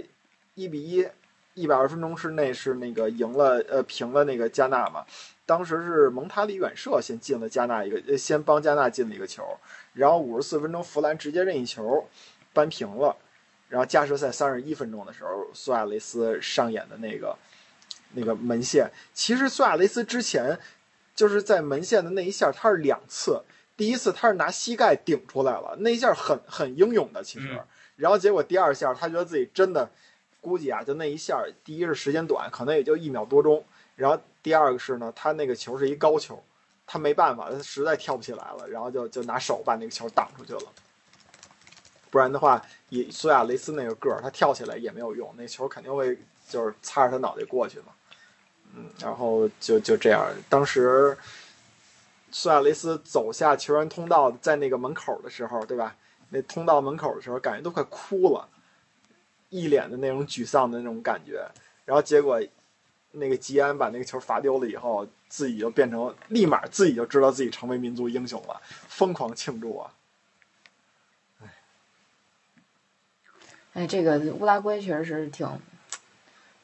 [0.54, 1.06] 一比一，
[1.54, 5.04] 一百二十分钟之内是那个赢了，呃，平了那个加纳嘛。
[5.46, 9.44] 当时是蒙塔里远射先进了加纳一个，先帮加纳进了一个球，
[9.92, 12.08] 然后五十四分钟弗兰直接任意球
[12.54, 13.14] 扳平了，
[13.68, 17.36] 然后加时赛三十一分钟的时候，苏亚雷斯上演的那个
[18.14, 18.90] 那个门线。
[19.12, 20.58] 其实苏亚雷斯之前
[21.14, 23.42] 就是在门线的那一下，他是两次，
[23.76, 27.48] 第一次他是拿膝盖顶出来了，那一下很很英勇的，其实。
[27.52, 27.60] 嗯
[27.96, 29.88] 然后结果第二下，他觉得自己真的
[30.40, 33.64] 估计啊，就那一下，第一是时间短，可能也就一秒多钟。
[33.94, 36.42] 然后第二个是呢，他那个球是一高球，
[36.88, 40.72] 他没办法，他实在跳不起来了，然后就就拿手把那个球挡出去了。
[42.10, 47.92] 不然的话，以苏亚雷斯那个个儿，他跳起来也没有用，那球肯定会就是擦着他脑袋过去嘛。
[49.00, 51.16] 然后就就这样，当时
[52.30, 55.96] 苏亚雷斯走下球员通道，在那个门口的时候，对吧？
[56.30, 58.48] 那通道门口的时候，感觉都快哭了，
[59.50, 61.46] 一脸的那种沮丧的那种感觉。
[61.84, 62.42] 然后结果
[63.12, 69.92] 那个吉安把那个球罚丢了以后，自己就变成立马自己就知道自己成为民族英雄了，疯狂庆祝啊！
[73.74, 75.46] 哎，这个乌拉圭确实是挺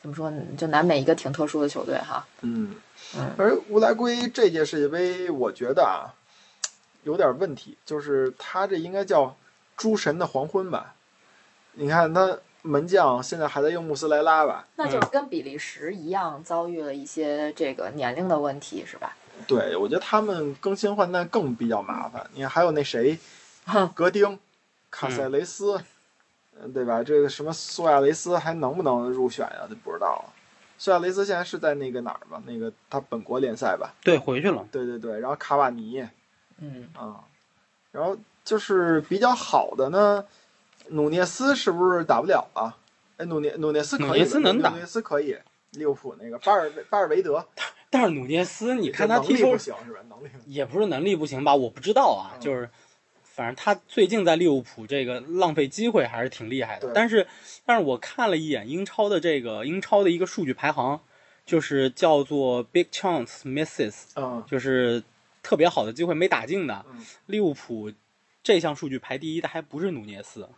[0.01, 0.43] 怎么说呢？
[0.57, 2.27] 就南美一个挺特殊的球队哈。
[2.41, 2.75] 嗯
[3.17, 6.09] 嗯，而乌拉圭这届世界杯，我觉得啊，
[7.05, 9.37] 有点问题，就是他这应该叫
[9.77, 10.95] “诸神的黄昏”吧？
[11.73, 14.67] 你看他门将现在还在用穆斯莱拉吧？
[14.77, 19.17] 那就是跟比利时一样遭遇了一些这个年龄的问题，是吧？
[19.47, 22.27] 对，我觉得他们更新换代更比较麻烦。
[22.35, 23.19] 你看还有那谁，
[23.67, 24.39] 哼格丁、
[24.91, 25.85] 卡塞雷斯，嗯，
[26.75, 27.03] 对吧？
[27.03, 29.67] 这个什么苏亚雷斯还能不能入选呀？
[29.69, 30.33] 就不知道了。
[30.79, 32.43] 苏亚雷斯现在是在那个哪儿吧？
[32.47, 33.95] 那个他本国联赛吧？
[34.03, 34.67] 对，回去了。
[34.73, 36.07] 对对对，然后卡瓦尼
[36.59, 37.21] 嗯，啊，
[37.93, 40.25] 然后就是比较好的呢，
[40.89, 42.77] 努涅斯是不是打不了啊？
[43.19, 45.37] 哎，努涅努涅斯可以，努涅斯能打努涅斯可以。
[45.73, 47.47] 利物浦那个巴尔巴尔维德，
[47.91, 50.01] 但是努涅斯，你看他踢球不行是吧？
[50.09, 52.69] 能力也不是能力不行吧，我不知道啊，嗯就是
[53.33, 56.93] 反正他最近在利物浦这个浪费机会还是挺厉害的。
[56.95, 57.27] 但是，
[57.65, 61.01] 但是我看了一眼英超的这个英超的一个数据排行，
[61.47, 65.03] 就是叫做 Big Chance Misses，嗯就是
[65.43, 66.85] 特别好的机会没打进的。
[66.93, 67.93] 嗯，利物浦
[68.43, 70.49] 这项数据排第一的还不是努涅斯，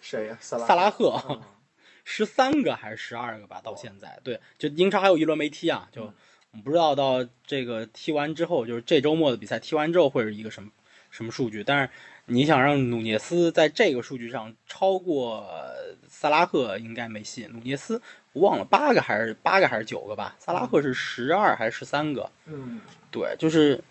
[0.00, 0.38] 谁呀？
[0.40, 1.40] 萨拉萨拉赫嗯
[2.04, 4.18] 十三个还是十二个吧，到现在。
[4.24, 6.14] 对，就英超还有一轮没踢啊，就嗯
[6.52, 10.70] 我不知道到这个踢完之后，就是这周末的比赛踢完之后会是一个什么
[11.10, 11.62] 什么数据。
[11.62, 11.90] 但是
[12.26, 17.46] 你想让努涅斯在这个数据上超过呃萨拉赫，应该没戏。
[17.50, 18.00] 努涅斯
[18.32, 22.30] 我忘了八个还是八个还是九个吧，萨拉赫是十二还是十三个？
[22.46, 23.82] 嗯，对，就是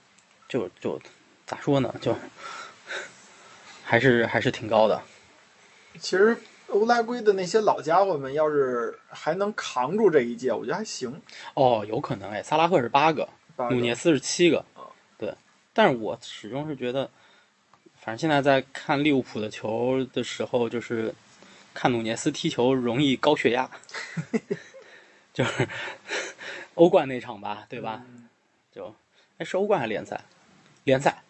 [0.47, 0.99] 就就
[1.45, 2.15] 咋说呢，就
[3.84, 5.01] 还是还是挺高的。
[5.99, 6.38] 其实
[6.69, 11.21] 乌拉圭的那些老家伙们，要是还能扛住这一届，我觉得还行。
[11.55, 13.27] 哦，有可能哎，萨拉赫是八个，
[13.58, 14.63] 努涅斯是七个。
[15.80, 17.10] 但是我始终是觉得，
[18.02, 21.15] 反正现在在看利物浦的球的时候，就是
[21.74, 23.72] 看努涅斯踢球容易高血压，
[25.34, 25.70] 就是
[26.74, 28.04] 欧冠那场吧，对吧？
[28.10, 28.28] 嗯
[28.74, 28.94] 就
[29.38, 30.22] 哎是欧冠还是联赛？
[30.84, 31.24] 联赛，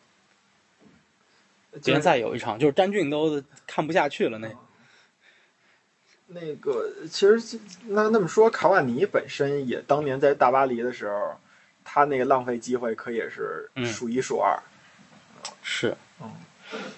[1.84, 4.50] 联赛有一场，就是詹俊都看不下去了那。
[6.26, 7.60] 那个，其实
[7.90, 11.40] 那那么说，卡瓦尼本身也当年在大巴黎的时候，
[11.92, 14.56] 他那个浪费机会可也是嗯数一数二。
[15.64, 16.32] 是，嗯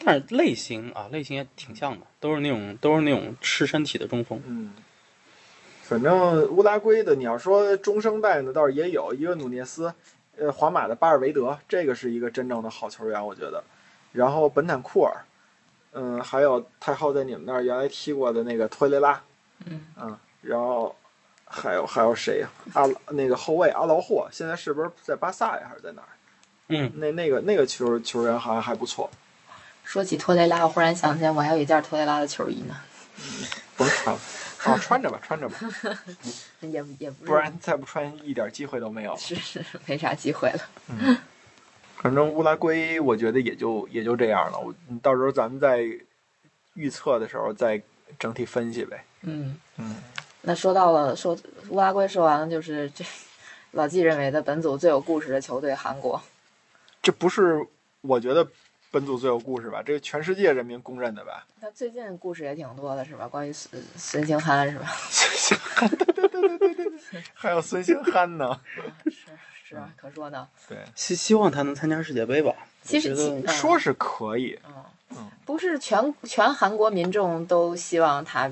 [0.04, 4.42] 但是类型啊，类型也挺像的，都是那种都是那种吃身体的中锋。
[4.46, 4.74] 嗯，
[5.84, 9.94] 反正乌拉圭的，你要说中生代呢，倒是也有一个努涅斯，
[10.38, 13.64] 呃，皇马的巴尔维德，这个是一个真正的好球员，我觉得。
[14.12, 15.24] 然后本坦库尔，
[15.94, 19.24] 嗯，还有太后在你们那儿原来踢过的那个托雷拉，
[19.66, 20.94] 嗯嗯，然后
[21.52, 26.08] 还有还有谁呀、阿那个后卫阿劳霍，现在是不是在巴萨呀，还是在哪儿？
[26.70, 29.10] 嗯，那那个那个球球员好像还不错，
[29.84, 32.76] 说起托雷拉，我忽然想起来，我还有一件托雷拉的球衣呢，
[33.76, 34.22] 甭穿了，
[34.64, 35.60] 啊，穿着吧，穿着吧，
[36.62, 39.16] 也也不是不然再不穿一点机会都没有。
[39.18, 40.60] 是是是没啥机会了。
[40.88, 41.18] 嗯
[41.98, 44.58] 反正乌拉圭，我觉得也就也就这样了。
[44.58, 45.84] 我到时候咱们在
[46.74, 47.80] 预测的时候再
[48.18, 49.06] 整体分析呗。
[49.22, 49.98] 嗯嗯，
[50.42, 51.38] 那说到了说
[51.70, 53.06] 乌拉圭说完了，就是这
[53.72, 56.22] 老纪认为的本组最有故事的球队韩国。
[57.02, 57.66] 这不是
[58.02, 58.48] 我觉得
[58.92, 59.82] 本组最有故事吧？
[59.84, 61.46] 这个全世界人民公认的吧？
[61.62, 63.28] 那最近故事也挺多的，是吧？
[63.28, 64.86] 关于孙孙兴慜，是吧？
[65.10, 68.60] 孙兴慜，对对对对对对，还有孙兴慜呢。
[69.06, 69.12] 是
[69.64, 70.48] 是啊，可说呢。
[70.68, 72.54] 对，希希望他能参加世界杯吧。
[72.84, 73.16] 其实
[73.48, 74.74] 说是可以，嗯
[75.12, 78.52] 嗯，不是全全韩国民众都希望他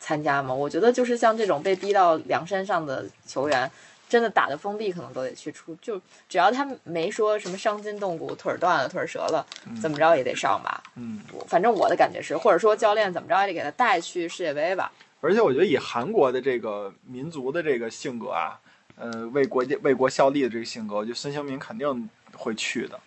[0.00, 0.52] 参加吗？
[0.52, 3.70] 我觉得就是像这种被逼到梁山上的球员，
[4.08, 5.76] 真的打的封闭，可能都得去出。
[5.76, 9.46] 就只要他没说什么伤筋动骨、腿儿断了、腿儿折了，
[9.80, 10.82] 怎么着也得上吧。
[10.96, 14.90] 嗯，反正我的感觉是，或者说教练怎么着也得给他带去世界杯吧。
[15.20, 18.58] 而且我觉得以韩国的这个民族的这个性格啊，
[18.96, 22.98] 呃为国家为国效力的这个性格，我觉得孙兴民肯定会去的。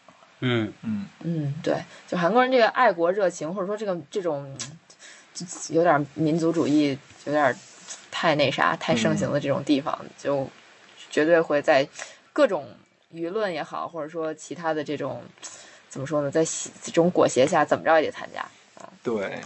[0.46, 4.68] 嗯，嗯，嗯，对，就韩国人这个爱国热情，或者说这个这种就
[5.70, 7.56] 有点民族主义，有点
[8.12, 10.48] 太那啥、太盛行的这种地方，就
[11.10, 11.88] 绝对会在
[12.32, 12.68] 各种
[13.14, 15.24] 舆论也好，或者说其他的这种
[15.90, 16.46] 怎么说呢，在
[16.82, 18.42] 这种裹挟下，怎么着也得参加
[18.82, 18.90] 啊。
[19.02, 19.40] 对，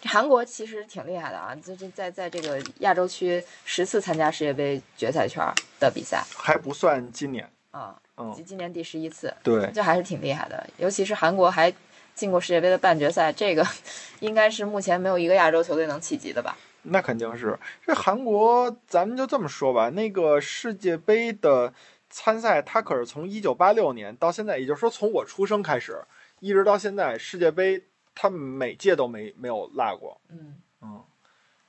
[0.00, 5.44] 这韩国其实挺厉害的啊，这这在在这个亚洲区十次参加世界杯决赛圈
[5.78, 7.50] 的比赛还不算今年。
[7.70, 10.68] 啊，嗯，今年第十一次，对，这还是挺厉害的。
[10.76, 11.72] 尤其是韩国还
[12.14, 13.66] 进过世界杯的半决赛，这个
[14.20, 16.56] 应该是目前没有一个亚洲球队能企及的吧？
[16.82, 17.58] 那肯定是。
[17.86, 21.72] 这韩国，咱们就这么说吧，那个世界杯的
[22.08, 26.02] 参赛，他可是从一九八六年到现在，也就是说从我出生开始，
[26.40, 30.20] 一直到现在，世界杯他每届都没没有落过。
[30.30, 31.02] 嗯，嗯，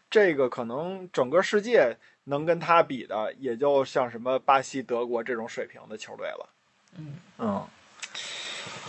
[0.09, 6.49] 这个可能整个世界能跟他比的，也就像什么巴西、德国这种水平的球队了。
[6.97, 7.67] 嗯嗯，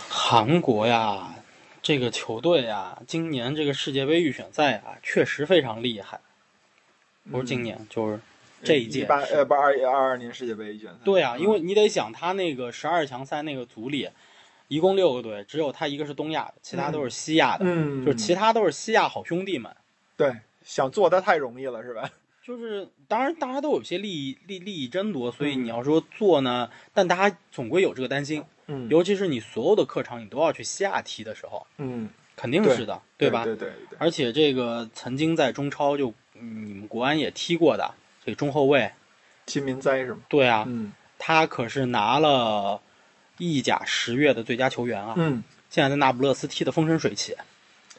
[0.09, 1.35] 韩国呀，
[1.83, 6.21] 这个球队啊，今年这个世界杯预选赛啊，确实非常厉害。
[7.29, 8.19] 不是今年，就是
[8.63, 10.97] 这一届八呃不二二二年世界杯预选赛。
[11.03, 14.09] 对啊，嗯因为你得想，他那个十二强赛那个组里，
[14.69, 19.69] 一共六个队，只有他一个是东亚的，其他都是西亚的，嗯，就是其他都是西亚好兄弟们。
[20.15, 22.09] 对想做的太容易了，是吧？
[22.41, 33.43] 就是当然大家都有些利益利利益争夺，所以嗯你要说做呢，但大家总归有这个担心，嗯尤其是你所有的客场你都要去西亚踢的时候，嗯，肯定是的，对吧？
[33.43, 37.93] 对对对对，而且这个曾经在中超就、嗯你们国安也踢过的
[38.25, 38.91] 这个中后卫，
[39.45, 40.19] 金民哉是吗？
[40.27, 42.81] 对啊，嗯他可是拿了
[43.37, 45.43] 意甲十月的最佳球员啊，嗯。
[45.69, 47.35] 现在在那不勒斯踢的风生水起。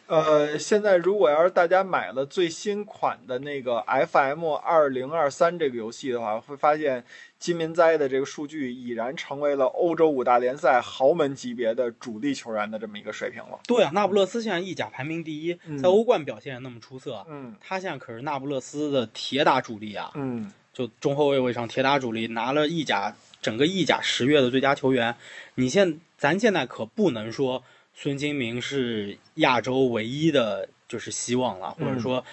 [0.06, 7.02] 呃，现在如果要是大家买了最新款的那个 FM 二零二三这个游戏的话，会发现
[7.38, 13.58] 金民哉的这个数据已然成为了欧洲五大联赛豪门级别的主力球员的这么一个水平了。
[13.66, 25.14] 对啊，那不勒斯现在意甲排名第一，嗯在欧冠表现也那么出色，嗯他现在可是那不勒斯的铁打主力啊，嗯，就中后卫位上铁打主力，拿了意甲整个意甲十月的最佳球员。
[25.54, 27.62] 你现咱现在可不能说
[27.94, 32.24] 孙兴民是亚洲唯一的就是希望了，或者说，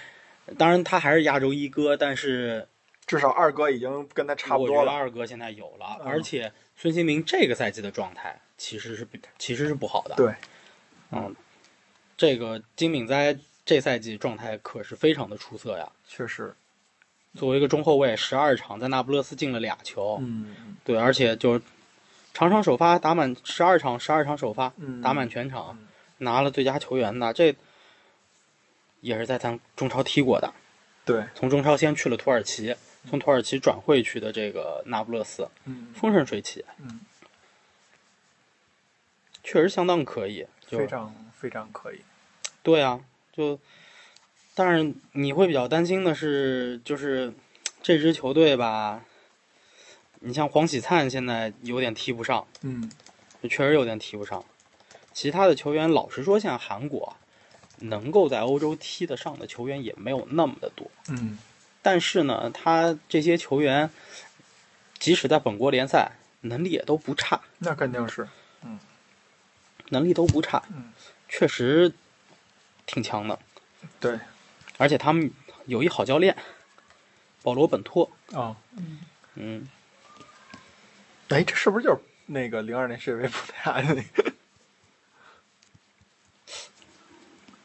[0.58, 2.67] 当然他还是亚洲一哥，但是
[3.06, 4.97] 至少二哥已经跟他差不多了我觉得。
[4.97, 10.15] 二哥现在有了，嗯而且孙兴民这个赛季的状态其实是其实是不好的。
[10.15, 10.34] 对，
[11.12, 11.36] 嗯，
[12.17, 15.91] 这个金敏哉这赛季状态可是非常的出色呀。
[16.08, 16.54] 确实，
[17.36, 21.62] 作为一个中后卫，十二场在那不勒斯进了俩球，嗯对，而且就
[22.34, 25.88] 场场首发打满十二场，十二场首发嗯，打满全场，嗯
[26.20, 27.56] 拿了最佳球员的，这
[29.00, 30.54] 也是在咱中超踢过的。
[31.04, 32.76] 对，从中超先去了土耳其，
[33.10, 37.00] 从土耳其转会去的这个那不勒斯，嗯风生水起，嗯，
[39.44, 40.46] 确实相当可以。
[40.67, 42.02] 就非常非常可以。
[42.63, 43.60] 对啊，就，
[44.54, 47.34] 但是你会比较担心的是，就是
[47.82, 49.04] 这支球队吧，
[50.24, 52.90] 你像黄喜灿现在有点踢不上，嗯
[53.42, 54.44] 就确实有点踢不上。
[55.14, 57.18] 其他的球员，老实说，像韩国啊
[57.80, 60.90] 能够在欧洲踢得上的球员也没有那么的多。
[61.10, 61.38] 嗯
[61.82, 63.90] 但是呢，他这些球员，
[65.00, 68.28] 即使在本国联赛，能力也都不差，那肯定是。
[68.64, 68.80] 嗯
[69.90, 70.94] 能力都不差，嗯
[71.28, 71.92] 确实
[72.86, 73.38] 挺强的。
[74.00, 74.20] 对
[74.78, 75.32] 而且他们
[75.66, 76.38] 有一好教练，
[77.42, 78.10] 保罗本托。
[78.32, 78.56] 啊，
[79.36, 79.68] 嗯，
[81.34, 84.32] 哎，这是不是就是那个零二年世界杯葡萄牙的那个？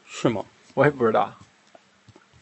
[0.07, 0.45] 是吗？
[0.73, 1.33] 我也不知道。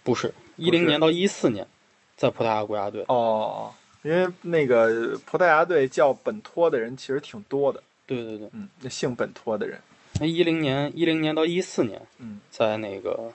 [0.03, 1.67] 不是，一零年到一四年，
[2.15, 3.03] 在葡萄牙国家队。
[3.07, 9.81] 哦，因为那个葡萄牙队叫本托的人其实挺多的，对对对，嗯，那姓本托的人，
[10.19, 13.33] 那一零年一零年到一四年，嗯，在那个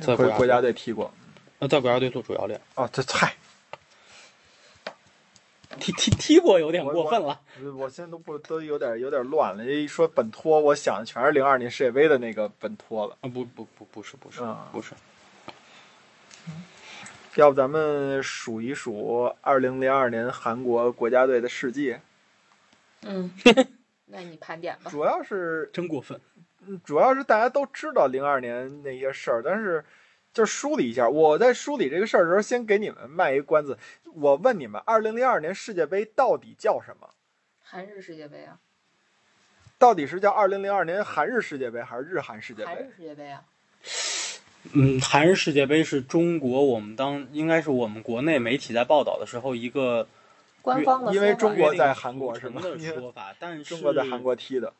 [0.00, 1.12] 在国国家国家队队踢过。
[1.60, 3.34] 呃在国家队做主教练，哦，这嗨，
[5.78, 7.40] 踢踢踢过有点过分了。
[7.76, 9.64] 我现在都不都有点有点乱了。
[9.64, 13.16] 一说本托，我想的全是零二年世界杯的那个本托了。
[13.20, 14.94] 啊不不不不是不是嗯不是，
[17.36, 21.96] 要不咱们数一数二零零二年韩国国家队的事迹，
[23.02, 23.30] 嗯，
[24.06, 24.90] 那你盘点吧。
[24.90, 26.20] 主要是真过分。
[26.66, 29.84] 嗯主要是大家都知道零二年那些事儿，但是
[30.34, 31.08] 就梳理一下。
[31.08, 33.78] 我在梳理这个事儿的时候，先给你们卖一个关子。
[34.12, 37.08] 我问你们，二零零二年世界杯到底叫什么？
[37.62, 38.58] 韩日世界杯啊，
[39.78, 42.92] 到底是叫二零零二年韩日世界杯，还是日韩世界杯韩日？
[42.96, 43.42] 世界杯啊，
[44.72, 50.06] 嗯，韩日世界杯是中国我们当应该是我们国内媒体在报道的时候一个
[50.62, 54.72] 官方的因为中国在韩国是吗约定俗成的说法， 但是中国在韩国踢的，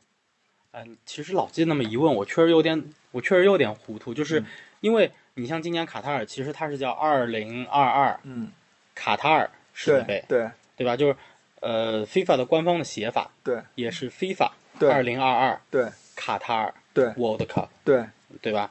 [0.73, 4.47] 嗯，其实老季那么一问，我确实有点，我确实有点糊涂，就是嗯
[4.81, 8.51] 因为你像今年卡塔尔，其实它是叫二零二二嗯，
[8.95, 10.97] 卡塔尔世界杯，对对对吧？
[10.97, 11.17] 就是
[11.61, 18.05] 呃，FIFA 的官方的写法对也是 FIFA 对二零二二对卡塔尔对 World Cup，对，
[18.41, 18.71] 对吧？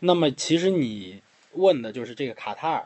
[0.00, 2.84] 那么其实你问的就是这个卡塔尔，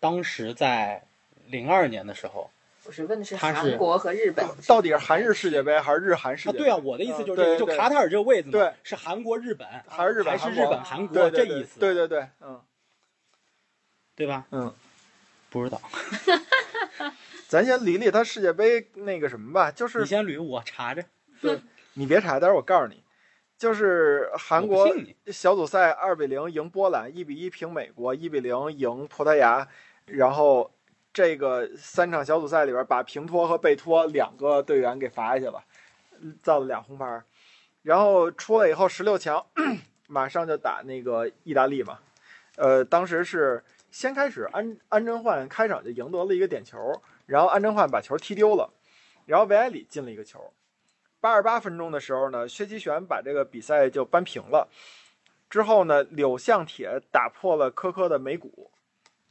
[0.00, 1.02] 当时在
[1.48, 2.50] 零二年的时候，
[2.84, 6.64] 不是问的是韩国和日本，到底是韩日世界杯还是日韩世啊，界杯？
[6.64, 12.60] 对啊，我的意思就是这个，就卡塔尔这个位置嘛，对是韩国、日本，还是日本、还是韩国日本、韩国对对对这意思，对对对，嗯
[14.14, 14.46] 对吧？
[14.50, 14.72] 嗯，
[15.48, 15.80] 不知道，
[17.48, 21.04] 咱先理理他世界杯那个什么吧，就是你先捋，我查着。
[21.40, 21.60] 对
[21.94, 23.04] 你别查，待会儿我告诉你，
[23.56, 24.88] 就是韩国
[25.26, 29.66] 小组赛二比零赢波兰，一比一平美国，一比零赢葡萄牙，
[30.06, 30.70] 然后
[31.12, 35.62] 这个三场小组赛里边把平托和贝托两个队员给罚下去了，
[36.42, 37.22] 造了俩红牌，
[37.82, 39.44] 然后出来以后十六强，
[40.08, 41.98] 马上就打那个意大利嘛，
[42.56, 46.78] 呃，当时是先开始安安贞焕开场就赢得了一个点球，
[47.26, 48.72] 然后安贞焕把球踢丢了，
[49.26, 50.52] 然后维埃里进了一个球。
[51.20, 54.68] 八十八分钟的时候呢，薛其璇把这个比赛就扳平了。
[55.48, 58.71] 之后呢，柳相铁打破了科科的眉骨，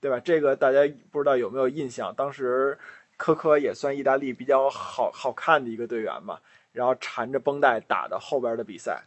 [0.01, 0.19] 对吧？
[0.19, 0.79] 这个大家
[1.11, 2.13] 不知道有没有印象？
[2.13, 2.77] 当时
[3.15, 6.39] 科科也算意大利比较好好看的一个队员嘛，
[6.73, 9.03] 然后缠着绷带打的后边的比赛，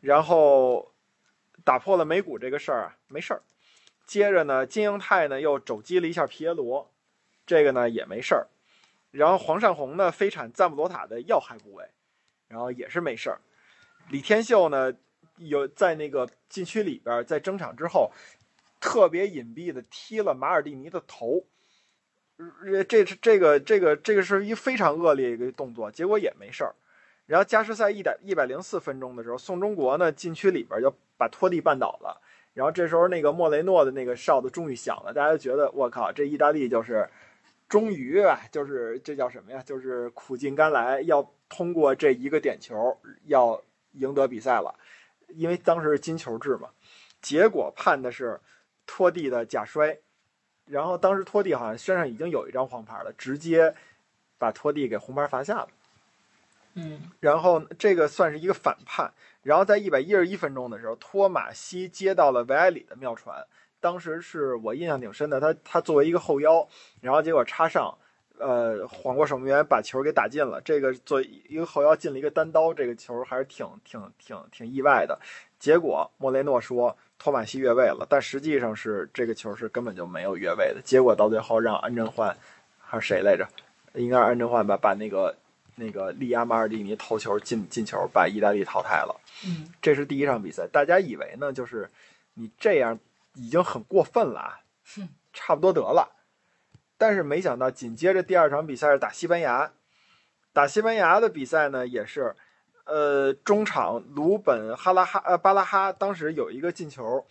[0.00, 0.92] 然后
[1.64, 3.40] 打破了眉骨这个事儿啊，没事儿。
[4.04, 6.90] 接着呢，金英泰呢又肘击了一下皮耶罗，
[7.46, 8.48] 这个呢也没事儿。
[9.12, 11.84] 然后黄善红呢飞铲赞布罗塔的要害部位。
[12.48, 13.40] 然后也是没事儿。
[14.08, 14.94] 李天秀呢，
[15.38, 18.12] 有在那个禁区里边，在争场之后，
[18.86, 21.44] 特别隐蔽的踢了马尔蒂尼的头。
[22.36, 26.72] 呃，这这个这个这个是一非常恶劣一个动作，结果也没事儿。
[27.26, 32.22] 然后加时赛一百一百零四分钟的时候，宋中国呢禁区里边就把托蒂绊倒了。
[32.54, 37.08] 然后这时候那个莫雷诺的那个哨子终于响了，大家觉得我靠，这意大利就是
[37.68, 39.60] 终于啊，就是这叫什么呀？
[39.66, 43.60] 就是苦尽甘来，要通过这一个点球要
[43.94, 44.72] 赢得比赛了，
[45.30, 46.68] 因为当时是金球制嘛。
[47.20, 48.38] 结果判的是
[48.86, 49.98] 托蒂的假摔，
[50.66, 53.74] 然后当时托蒂好像身上已经有一张黄牌了，直接
[54.38, 55.68] 把托蒂给红牌罚下了。
[56.74, 59.12] 嗯，然后这个算是一个反判。
[59.42, 63.46] 然后在一百一十一分钟的时候，托马西接到了维埃里的妙传，
[63.80, 65.40] 当时是我印象挺深的。
[65.40, 66.68] 他他作为一个后腰，
[67.00, 67.96] 然后结果插上，
[68.38, 70.60] 呃，晃过守门员把球给打进了。
[70.60, 75.18] 这个作为一个后腰进了一个单刀，这个球还是挺挺挺挺意外的。
[75.58, 80.80] 结果莫雷诺说托马西越位了，但实际上是这个球是根本就没有越位的。
[80.84, 82.36] 结果到最后让安贞焕
[82.78, 83.48] 还是谁来着？
[83.94, 85.34] 应该是安贞焕吧，把那个
[85.74, 89.20] 那个利亚马尔蒂尼头球进进球，把意大利淘汰了。
[89.46, 91.90] 嗯，这是第一场比赛，大家以为呢，就是
[92.34, 92.98] 你这样
[93.34, 94.60] 已经很过分了 啊，
[95.32, 96.12] 差不多得了。
[96.98, 99.72] 但是没想到紧接着第二场比赛是打西班牙，
[100.52, 102.34] 打西班牙的比赛呢也是，
[102.86, 107.24] 呃，中场鲁本哈拉哈呃巴拉哈当时有一个进球，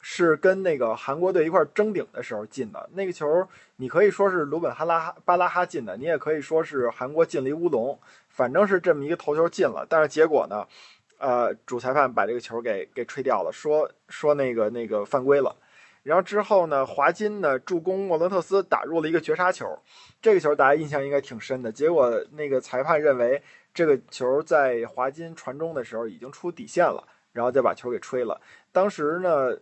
[0.00, 2.88] 是跟那个韩国队一块争顶的时候进的。
[2.94, 3.46] 那个球
[3.76, 7.98] 你可以说是鲁本哈拉哈巴拉哈进的，你也可以说是韩国进了一乌龙，
[8.28, 9.86] 反正是这么一个头球进了。
[9.88, 10.66] 但是结果呢，
[11.18, 15.54] 呃，主裁判把这个球给给吹掉了，说说那个那个犯规了。
[16.02, 19.78] 然后之后呢，华金呢助攻莫伦特斯打入了一个绝杀球，
[20.20, 21.70] 这个球大家印象应该挺深的。
[21.70, 23.40] 结果那个裁判认为
[23.74, 28.40] 这个球在华金传中的时候已经出底线了，然后再把球给吹了。
[28.70, 29.58] 当时呢，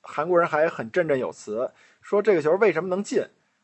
[0.00, 1.70] 韩国人还很振振有词，
[2.00, 3.22] 说这个球为什么能进，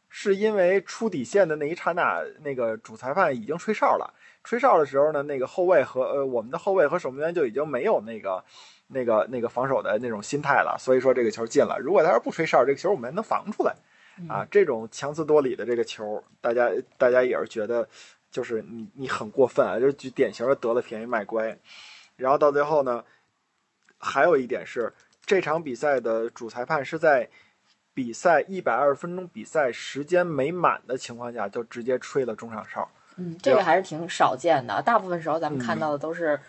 [0.09, 4.13] 是因为出底线的那一刹那，那个主裁判已经吹哨了。
[4.45, 8.45] 吹哨的时候呢，那个后卫和呃我们的后卫和守门员就已经没有那个
[8.89, 11.79] 那个那个防守的那种心态了，所以说这个球进了。
[11.81, 13.75] 如果他要是不吹哨，这个球我们还能防出来
[14.29, 14.45] 啊。
[14.51, 16.69] 这种强词夺理的这个球，大家
[16.99, 17.89] 大家也是觉得
[18.33, 21.57] 就是你你很过分啊，就是典型的得了便宜卖乖。
[22.17, 23.05] 然后到最后呢，
[23.99, 24.93] 还有一点是
[25.25, 27.29] 这场比赛的主裁判是在
[27.95, 32.91] 比赛一百二十分钟比赛时间没满的情况下就直接吹了中场哨。
[33.17, 34.81] 嗯，这个还是挺少见的。
[34.81, 36.41] 大部分时候咱们看到的都是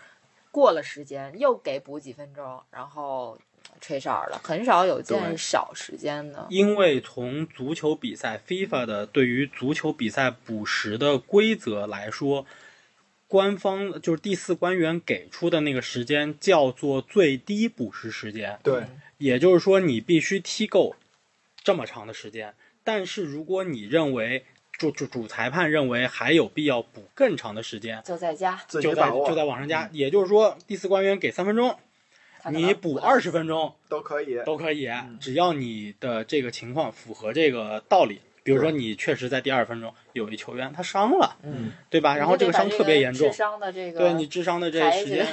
[0.50, 3.38] 过了时间，又给补几分钟，然后
[3.80, 6.46] 吹哨了，很少有见少时间的。
[6.50, 12.46] 因为从足球比赛 FIFA 的对于足球比赛补时的规则来说，
[13.26, 18.58] 官方就是第四官员给出的那个时间叫做最低补时时间。
[18.62, 18.84] 对，
[19.18, 20.94] 也就是说你必须踢够
[21.62, 22.54] 这么长的时间。
[22.82, 29.88] 但是如果你认为主主主裁判认为还有必要补更长的时间，就在家，就在就在往上加。
[29.92, 31.78] 也就是说，第四官员给三分钟，
[32.50, 34.38] 你补二十分钟都可以。
[34.44, 38.20] 都可以，嗯只要你的这个情况符合这个道理。
[38.42, 42.14] 比如说，你确实在第二分钟有一球员他伤了，嗯，对吧？
[42.14, 45.26] 然后这个伤特别严重智，商的这个对你智商的这个时间，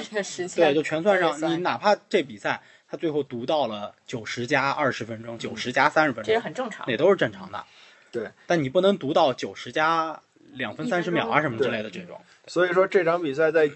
[0.56, 1.38] 对，就全算上。
[1.50, 6.96] 你哪怕这比赛他最后读到了九十加二十分钟，九十加三十分钟这很正常也。
[6.96, 7.62] 都是正常的。
[8.10, 10.18] 对，但你不能读到九十加
[10.54, 12.18] 两分三十秒啊什么之类的这种。
[12.46, 13.70] 所以说这场比赛在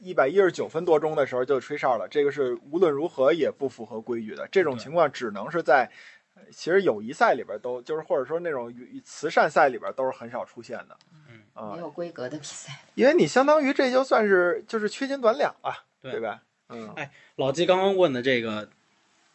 [0.00, 4.48] 一百一十九分多钟的时候就吹哨了，这个是无论如何也不符合规矩的。
[4.50, 5.90] 这种情况只能是在
[6.34, 8.74] 呃其实友谊赛里边都就是或者说那种
[9.04, 10.96] 慈善赛里边都是很少出现的。
[11.28, 16.42] 嗯啊没，有规格的比赛，因为你相当于这就算是就是缺斤短两了，对对吧？
[16.70, 18.70] 嗯，哎老季刚刚问的这个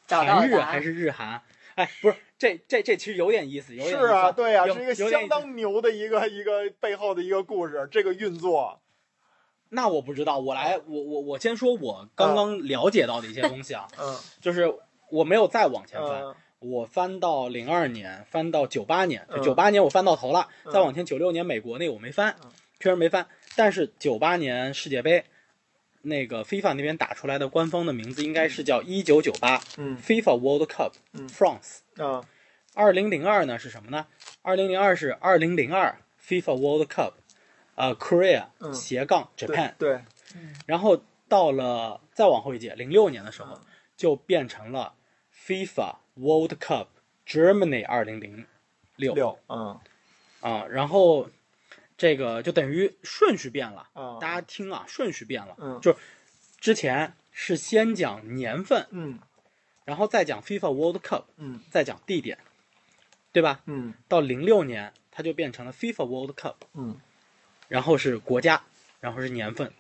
[0.08, 0.82] 韩日还。
[0.82, 1.42] 是日韩？
[1.76, 8.82] 哎，不是，这这这其实有点意思，有点是啊，对呀、有是一个相当牛的一个一个背后的一个故事，这个运作，
[9.70, 14.74] 那我不知道，我来，我我我先说我刚刚了解到的一些东西啊，嗯就是
[15.10, 23.28] 我没有再往前翻，嗯我翻到零二年，翻到九八年，嗯九八年我翻到头了，嗯再往前九六年美国那个我没翻嗯，确实没翻。
[23.56, 25.24] 但是九八年世界杯，
[26.02, 31.80] 那个 FIFA 那边打出来的官方的名字应该是叫一九九八嗯 FIFA World Cup 嗯 France。
[32.04, 32.24] 啊
[32.74, 34.06] 二零零二呢是什么呢？
[34.44, 37.14] 二零零二是二零零二 FIFA World Cup，
[37.78, 38.74] 呃，Korea 嗯。
[38.74, 39.94] 斜杠 Japan，、对。
[39.94, 40.02] 对，
[40.66, 43.62] 然后到了再往后一届，零六年的时候，嗯。
[43.96, 44.94] 就变成了
[45.34, 46.88] FIFA World Cup
[47.26, 48.46] Germany 二零零
[48.96, 49.80] 六六嗯。
[50.42, 51.30] 啊，然后
[51.98, 53.88] 这个就等于顺序变了。
[53.94, 55.80] 啊大家听啊，顺序变了，嗯。
[55.82, 55.96] 就
[56.60, 59.20] 之前是先讲年份，嗯。
[59.86, 61.62] 然后再讲 FIFA World Cup，嗯。
[61.70, 62.38] 再讲地点，
[63.32, 63.62] 对吧？
[63.66, 63.94] 嗯。
[64.08, 67.00] 到零六年，它就变成了 FIFA World Cup，嗯
[67.68, 68.62] 然后是国家，
[69.00, 69.72] 然后是年份。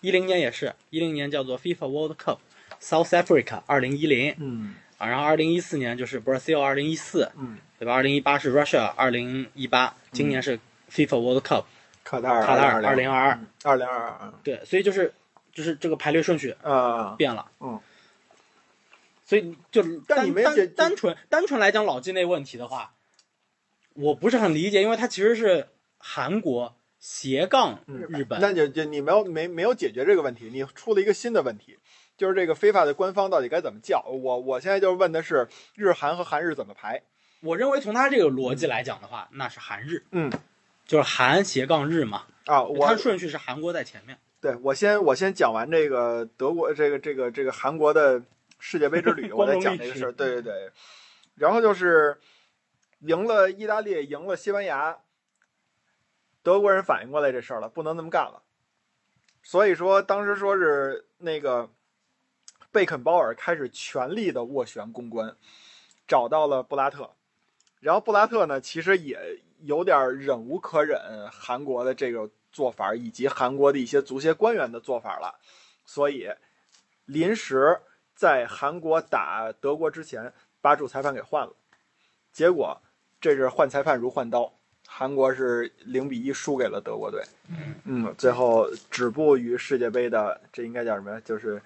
[0.00, 2.38] 一零年也是，一零年叫做 FIFA World Cup
[2.80, 7.94] South Africa 二零一零嗯啊，然后二零一四年就是 Brazil 二零一四，嗯，对吧？
[7.94, 10.58] 二零一八是 Russia 二零一八，今年是
[10.90, 11.64] FIFA World Cup
[12.04, 15.12] 卡塔尔卡塔尔二零二二二，二零二二对，所以就是
[15.52, 17.80] 就是这个排列顺序啊，变了，嗯，
[19.24, 22.92] 所以就单但你们单单纯单纯来讲老季那问题的话，
[23.94, 25.68] 我不是很理解，因为它其实是
[25.98, 31.78] 韩国斜杠日本，那就就你没有没没有解决这个问题，你出了一个新的问题，
[32.16, 34.02] 就是这个非法的官方到底该怎么叫？
[34.06, 37.02] 我我现在就是问的是日韩和韩日怎么排？
[37.40, 40.32] 我认为从他这个逻辑来讲的话，那是韩日，嗯
[40.86, 44.18] 就是韩斜杠日嘛，啊，我它顺序是韩国在前面。
[44.40, 48.22] 对我先我先讲完这个德国这个这个这个韩国的
[48.58, 50.12] 世界杯之旅，我再光荣历史讲这个事儿。
[50.16, 50.70] 对对对，
[51.34, 52.16] 然后就是
[53.00, 54.96] 赢了意大利，赢了西班牙，
[56.46, 58.40] 德国人反应过来这事儿了，不能那么干了。
[59.42, 61.68] 所以说当时说是那个
[62.70, 65.36] 贝肯鲍尔开始全力的斡旋公关，
[66.06, 67.10] 找到了布拉特，
[67.80, 75.40] 然后布拉特呢其实也有点忍无可忍韩国的这个做法，以及韩国的一些足协官员的做法了，
[75.84, 76.30] 所以
[77.06, 77.80] 临时
[78.14, 81.52] 在韩国打德国之前把主裁判给换了，
[82.30, 82.80] 结果
[83.20, 84.55] 这是换裁判如换刀，
[84.86, 87.22] 韩国是零比一输给了德国队，
[87.84, 91.20] 嗯，最后止步于世界杯的这应该叫什么呀？
[91.24, 91.60] 就是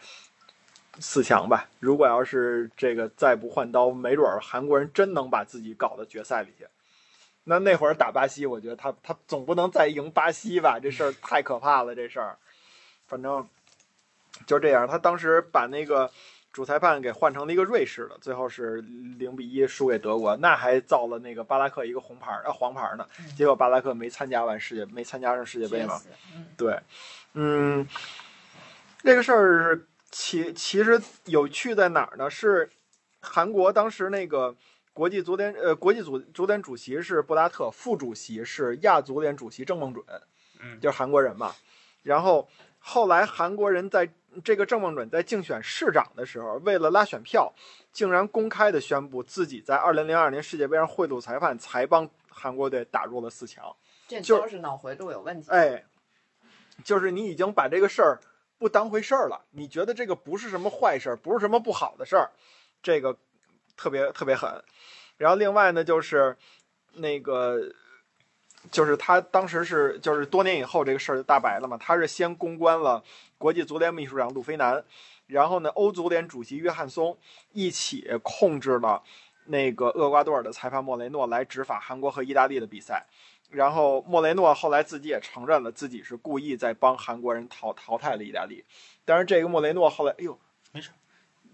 [0.99, 1.68] 四强吧。
[1.79, 6.66] 如果要是这个再不换刀，没准儿韩国人真能把自己搞到决赛里去。
[7.45, 10.79] 那那会儿打巴西，我觉得他他总不能再赢巴西吧？
[10.81, 12.37] 这事儿太可怕了，这事儿。
[13.07, 13.49] 反正
[14.47, 16.11] 就这样，他当时把那个
[16.53, 23.07] 主裁判给换成了一个瑞士的，最后是零比一输给德国，那还造了那个巴拉克一个红牌儿呃黄牌儿呢。
[23.36, 26.01] 结果巴拉克没参加完世界，没参加上世界杯嘛。
[26.57, 26.78] 对，
[27.34, 27.86] 嗯，
[29.03, 32.28] 这个事儿是其其实有趣在哪儿呢？
[32.28, 32.68] 是
[33.20, 34.57] 韩国当时那个
[34.92, 40.05] 国际足联呃国际足足联主席是布拉特，副主席是亚足联主席郑梦准，
[40.61, 41.55] 嗯就是韩国人嘛。
[42.03, 42.48] 然后
[42.80, 44.11] 后来韩国人在
[44.45, 47.53] 这个郑梦准在竞选市长的时候，为了拉选票，
[47.93, 53.74] 竟然公开的宣布自己在2002年世界杯上贿赂裁判，才帮韩国队打入了四强。
[54.07, 55.51] 这就都是脑回路有问题。
[55.51, 55.85] 哎，
[56.85, 58.20] 就是你已经把这个事儿
[58.59, 62.31] 不当回事儿了，你觉得这个不是什么坏事儿，不是什么不好的事儿，
[62.83, 63.16] 这个
[63.76, 64.62] 特别特别狠。
[65.16, 66.37] 然后另外呢，就是
[66.95, 67.61] 那个，
[68.70, 73.02] 就是他当时是就是多年以后这个事儿就大白了嘛，他是先公关了
[73.38, 74.84] 国际足联秘书长路飞南。
[75.26, 77.16] 然后呢，欧足联主席约翰松
[77.52, 79.00] 一起控制了
[79.44, 83.06] 那个厄瓜多尔的裁判莫雷诺来执法韩国和意大利的比赛。
[83.48, 88.64] 然后莫雷诺后来自己也承认了自己是故意在帮韩国人淘淘汰了意大利。
[89.04, 90.36] 但是这个莫雷诺后来，哎呦，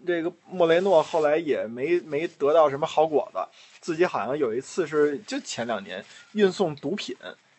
[0.06, 3.38] 这个莫雷诺后来也没没得到什么好果子，
[3.80, 7.16] 自己好像有一次是就前两年运送毒品，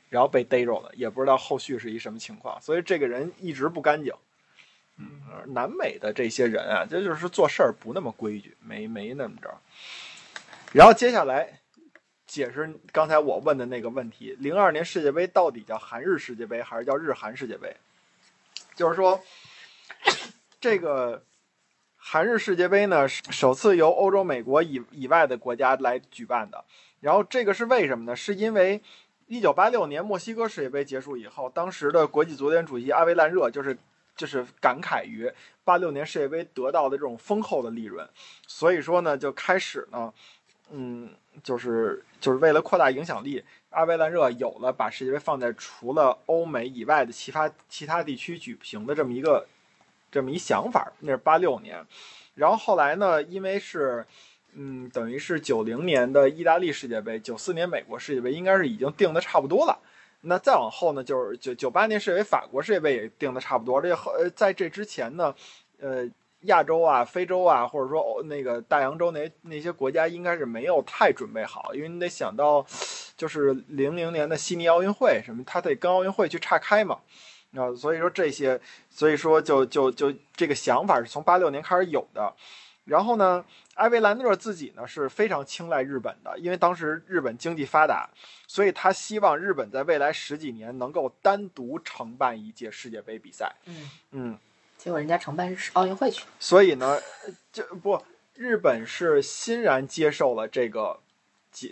[0.09, 2.59] 然后被逮着了，也不知道后续是一什么情况。
[2.61, 4.13] 所以这个人一直不干净。
[4.99, 5.21] 嗯，
[5.53, 9.55] 南美的这些人啊，这就是做事儿不那么规矩，没没那么着。
[10.73, 11.59] 然后接下来
[12.25, 17.75] 解释刚才我问的那个问题：零二年世界杯到底叫韩日世界杯还是叫日韩世界杯？
[18.75, 19.23] 就是说，
[20.59, 21.23] 这个
[22.09, 26.63] 韩日世界杯呢，首次由欧洲、美国以以外的国家来举办的。
[27.01, 28.15] 然后这个是为什么呢？
[28.15, 28.81] 是因为
[29.25, 33.77] 一九八六年墨西哥世界杯结束以后，当时的国际足联主席阿维兰热就是
[34.15, 35.29] 就是感慨于
[35.65, 38.07] 八六年世界杯得到的这种丰厚的利润，
[38.47, 40.13] 所以说呢，就开始呢，
[40.71, 41.09] 嗯，
[41.43, 49.45] 就是就是为了扩大影响力，阿维兰热有了把世界杯放在除了欧美以外的其他其他地区举行的这么一个
[50.11, 50.91] 这么一想法。
[50.99, 51.85] 那是八六年，
[52.35, 54.05] 然后后来呢，因为是
[54.53, 59.79] 嗯，等于是九零年的意大利世界杯，九四年美国世界杯应该是已经定的差不多了。
[60.21, 63.79] 那再往后呢，就是九九八年世界杯法国世界杯也定的差不多。
[63.81, 65.33] 这后呃，在这之前呢，
[65.79, 66.09] 呃，
[66.41, 72.65] 亚洲啊、非洲啊，或者说欧那个大洋洲那那些国家应该是没有太准备好，因为你得想到，
[73.15, 76.99] 就是零零年的悉尼奥运会什么，它得跟奥运会去岔开嘛。
[77.57, 82.33] 啊，所以说这些，所以说就就就这个想法是从八六年开始有的。
[82.85, 83.43] 然后呢，
[83.73, 88.09] 埃维兰诺自己呢是非常青睐日本的，因为当时日本经济发达，
[88.47, 93.53] 所以他希望日本在未来十几年能够单独承办一届世界杯比赛。
[93.65, 94.39] 嗯，嗯，
[94.77, 96.97] 结果人家承办是奥运会去，所以呢，
[97.51, 98.01] 这不
[98.35, 101.01] 日本是欣然接受了这个，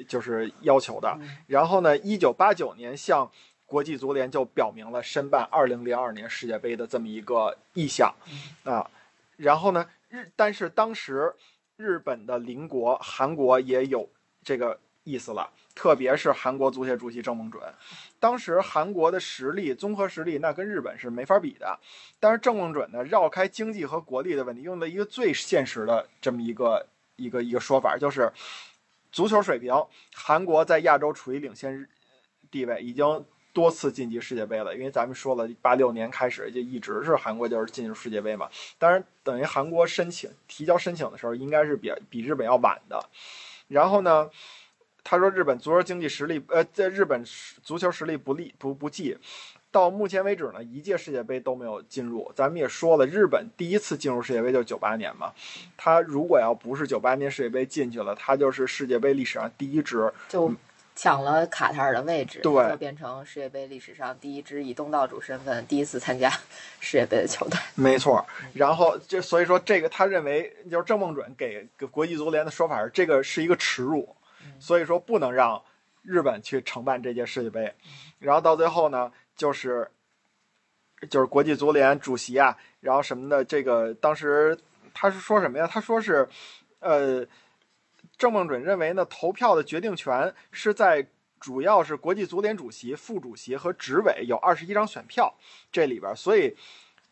[0.09, 1.17] 就是要求的。
[1.47, 3.31] 然后呢，一九八九年向
[3.65, 8.13] 国际足联就表明了申办二零零二年世界杯的这么一个意向
[8.63, 8.89] 啊。
[9.37, 11.33] 然后呢，日但是当时
[11.75, 14.07] 日本的邻国韩国也有
[14.43, 17.61] 这个意思了，特别是韩国足协主席郑梦准。
[18.19, 21.79] 当时韩国的实力综合实力那跟日本是没法比的，
[22.19, 28.31] 但是郑梦准呢绕开经济和国力的问题，用了一个最现实的这么一个一个一个说法，就是
[29.11, 29.73] 足球水平，
[30.13, 31.89] 韩国在亚洲处于领先
[32.51, 33.25] 地位，已经。
[33.55, 38.49] 多次晋级世界杯了，因为咱们说了，八六年开始就一直是韩国就是进入世界杯嘛。
[38.77, 43.01] 当然，等于韩国申请提交申请的时候，应该是比比日本要晚的。
[43.69, 44.29] 然后呢，
[45.05, 47.23] 他说日本足球经济实力，呃，在日本
[47.63, 49.17] 足球实力不利不不济，
[49.71, 52.29] 到目前为止呢，一届世界杯都没有进入。
[52.35, 55.31] 咱们也说了，日本第一次进入世界杯就是九八年嘛。
[55.77, 60.53] 他如果要不是九八年世界杯进去了，他就是世界杯历史上第一支就。
[60.95, 66.29] 抢了卡塔尔的位置，对，就变成世界杯历史上第一支以东道主身份第一次参加
[66.79, 67.59] 世界杯的球队。
[67.75, 74.15] 没错，然后就所以说这个他认为就是郑梦准给给国际足联的说法是这个是一个耻辱，
[74.57, 75.61] 所以说不能让
[76.01, 77.73] 日本去承办这届世界杯。
[78.19, 79.91] 然后到最后呢，就是
[81.09, 84.57] 就是国际足联主席啊，然后什么的，这个当时
[84.93, 85.67] 他是说什么呀？
[85.69, 86.25] 他说是，
[86.79, 87.27] 呃。
[88.17, 91.05] 郑梦准认为呢，投票的决定权是在
[91.39, 95.33] 主要是国际足联主席、副主席和执委有二十一张选票
[95.71, 96.55] 这里边，所以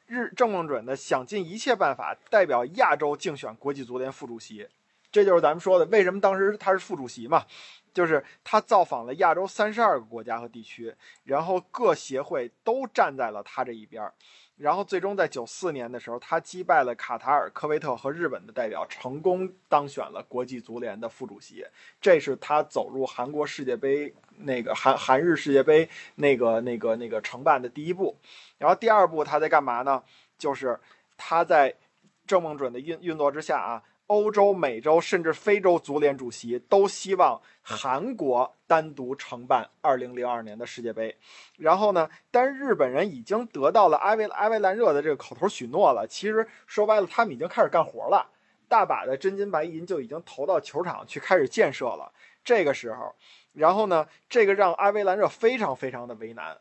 [0.07, 4.67] 日郑梦准呢想尽一切办法代表亚洲竞选国际足联副主席，
[5.11, 7.45] 这就是咱们说的为什么当时他是副主席嘛，
[7.93, 10.93] 就是他造访了亚洲三十二个国家和地区，
[11.25, 14.09] 然后各协会都站在了他这一边。
[14.55, 21.65] 然后最终在九四年的时候，他击败了卡塔尔、科威特和日本的代表，成功当选了国际足联的副主席。
[21.99, 28.15] 这是他走入韩国世界杯那个韩韩日世界杯那个那个那个承办的第一步。
[28.57, 30.03] 然后第二步他在干嘛呢？
[30.37, 30.79] 就是
[31.17, 31.75] 他在
[32.27, 33.83] 郑梦准的运运作之下啊。
[34.07, 41.15] 欧洲、美洲甚至非洲足联主席都希望韩国单独承办2002年的世界杯。
[41.57, 46.05] 然后呢，但是日本人已经得到了埃维埃维兰热的这个口头许诺了。
[46.07, 48.29] 其实说白了，他们已经开始干活了，
[48.67, 52.11] 大把的真金白银就已经投到球场去开始建设了。
[52.43, 53.15] 这个时候，
[53.53, 56.57] 然后呢，这个让埃维兰热非常非常的为难。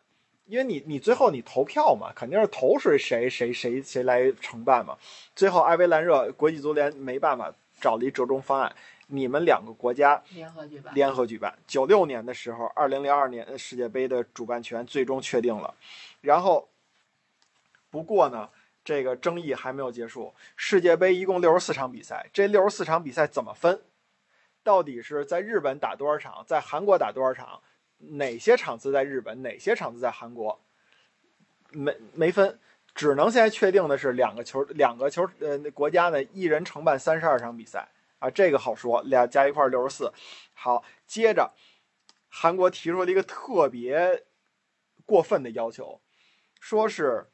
[0.53, 4.95] 因为你你最后你投票嘛，肯定是投是谁谁谁谁来承办嘛。
[5.35, 7.51] 最后埃维兰热国际足联没办法
[7.81, 8.77] 找了一折中方案，
[9.07, 10.95] 你们两个国家联合举办。
[10.95, 11.59] 联合举办。
[11.67, 15.75] 九六年的时候，二零零二年世界杯的主办权最终确定了。
[16.21, 16.69] 然后，
[17.89, 18.51] 不过呢，
[18.85, 20.35] 这个争议还没有结束。
[20.55, 23.81] 世界杯一共六十四场比赛，这六十四场比赛怎么分？
[24.63, 27.63] 到底是在日本打多少场，在韩国打多少场？
[28.11, 30.61] 哪些场次在日本，哪些场次在韩国？
[31.71, 32.59] 没没分，
[32.95, 37.89] 只能现在确定的是两个球，两个球，呃，国家呢一人承办三十二场比赛
[38.19, 40.13] 啊，这个好说，俩加一块六十四。
[40.53, 41.55] 好，接着
[42.29, 44.25] 韩国提出了一个特别
[45.07, 46.01] 过分的要求，
[46.61, 47.31] 说是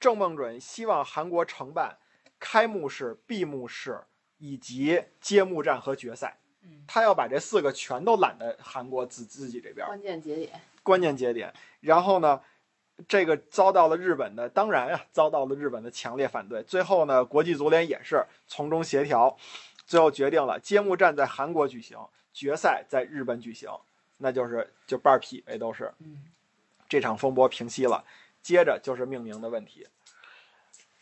[0.00, 1.98] 郑梦准希望韩国承办
[2.38, 4.00] 开幕式、闭幕式
[4.38, 6.38] 以及揭幕战和决赛。
[6.62, 11.52] 嗯，他要把这四个全都揽在韩国自自己这边，关键节点，关键节点。
[11.80, 12.40] 然后呢，
[13.08, 16.62] 这个遭到了日本的，当然啊，遭到了日本的强烈反对。
[16.62, 19.36] 最后呢，国际足联也是从中协调，
[19.86, 21.98] 最后决定了揭幕战在韩国举行，
[22.32, 23.68] 决赛在日本举行，
[24.18, 25.92] 那就是就半儿匹呗，都是。
[25.98, 26.22] 嗯，
[26.88, 28.04] 这场风波平息了，
[28.42, 29.86] 接着就是命名的问题。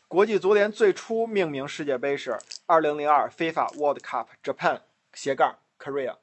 [0.08, 2.36] 国际足联最初命名世界杯是
[2.66, 4.80] 2002 FIFA World Cup Japan
[5.12, 6.16] 斜杠 Korea，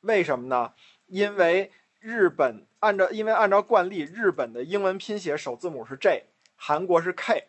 [0.00, 0.74] 为什么呢？
[1.06, 7.48] 因为日本按照因为按照惯例，日本的英文拼写首字母是 J，韩国是 K，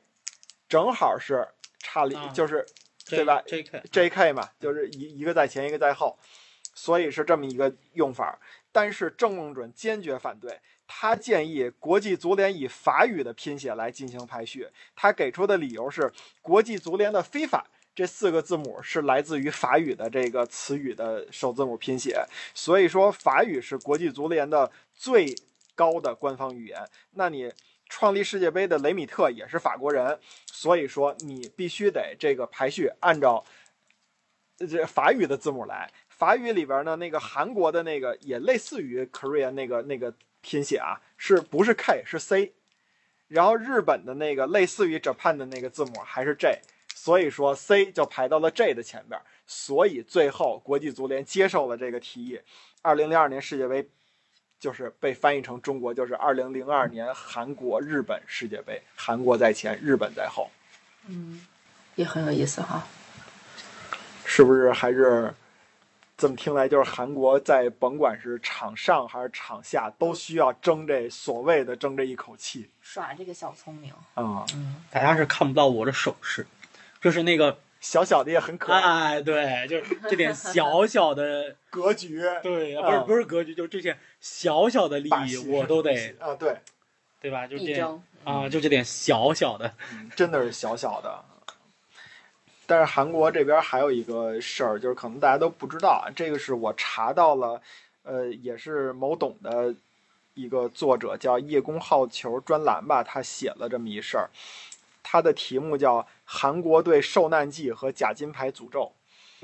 [0.67, 1.47] 正好是
[1.79, 2.65] 差了就是
[3.05, 4.33] 对吧 J K J.K.
[4.33, 6.17] 嘛，就是一一个在前，一个在后，
[6.73, 8.39] 所以是这么一个用法。
[8.71, 14.67] 但是郑梦准坚决反对，他建议国际足联以法语的拼写来进行排序。
[14.95, 16.11] 他给出的理由是，
[16.41, 17.63] 国际足联的 FIFA
[17.97, 22.23] 这四个字母是来自于法语的这个词语的首字母拼写，
[22.53, 25.33] 所以说法语是国际足联的最
[25.73, 26.79] 高的官方语言。
[27.15, 27.51] 那你
[27.89, 33.43] 创立世界杯的雷米特也是法国人，所以说你必须得这个排序按照
[34.59, 35.91] 呃这法语的字母来。
[36.07, 42.53] 法语里边呢，那个韩国的那个也类似于 Korea 那个那个拼写啊，是不是 K 是 C？
[43.27, 46.61] 然后日本的那个类似于 Japan 的那个字母还是 J，
[47.07, 49.17] 所以说 C 就排到了 J 的前边。
[49.45, 52.37] 所以最后国际足联接受了这个提议，
[52.81, 53.87] 二零零二年世界杯
[54.59, 60.51] 就是被翻译成中国，就是二零零二年韩国日本世界杯，韩国在前，日本在后，
[61.07, 61.47] 嗯，
[61.95, 62.85] 也很有意思哈。
[64.25, 65.33] 是不是还是？
[66.17, 76.47] 这么听来，就是韩国在甭管是场上还是场下，都需要争这所谓的争这一口气耍这个小聪明，啊、嗯，大家是看不到我的手势，
[77.01, 86.57] 就是那个，小小的也很可爱，哎，对，就是这点小小的， 格局对，啊不是不是格局，就是这些小小的利益，我都得，啊，对，
[87.21, 87.45] 对吧？
[87.47, 87.81] 就这
[88.23, 91.23] 啊，就这点小小的，嗯真的是小小的。
[92.69, 97.61] 但是韩国这边还有一个事儿，就是可能大家都不知道啊，这个是我查到了，
[98.03, 99.73] 呃，也是某懂的
[100.33, 104.29] 一个作者叫叶公好球专栏吧，他写了这么一事儿，
[105.01, 108.91] 他的题目叫《韩国队受难记和假金牌诅咒》。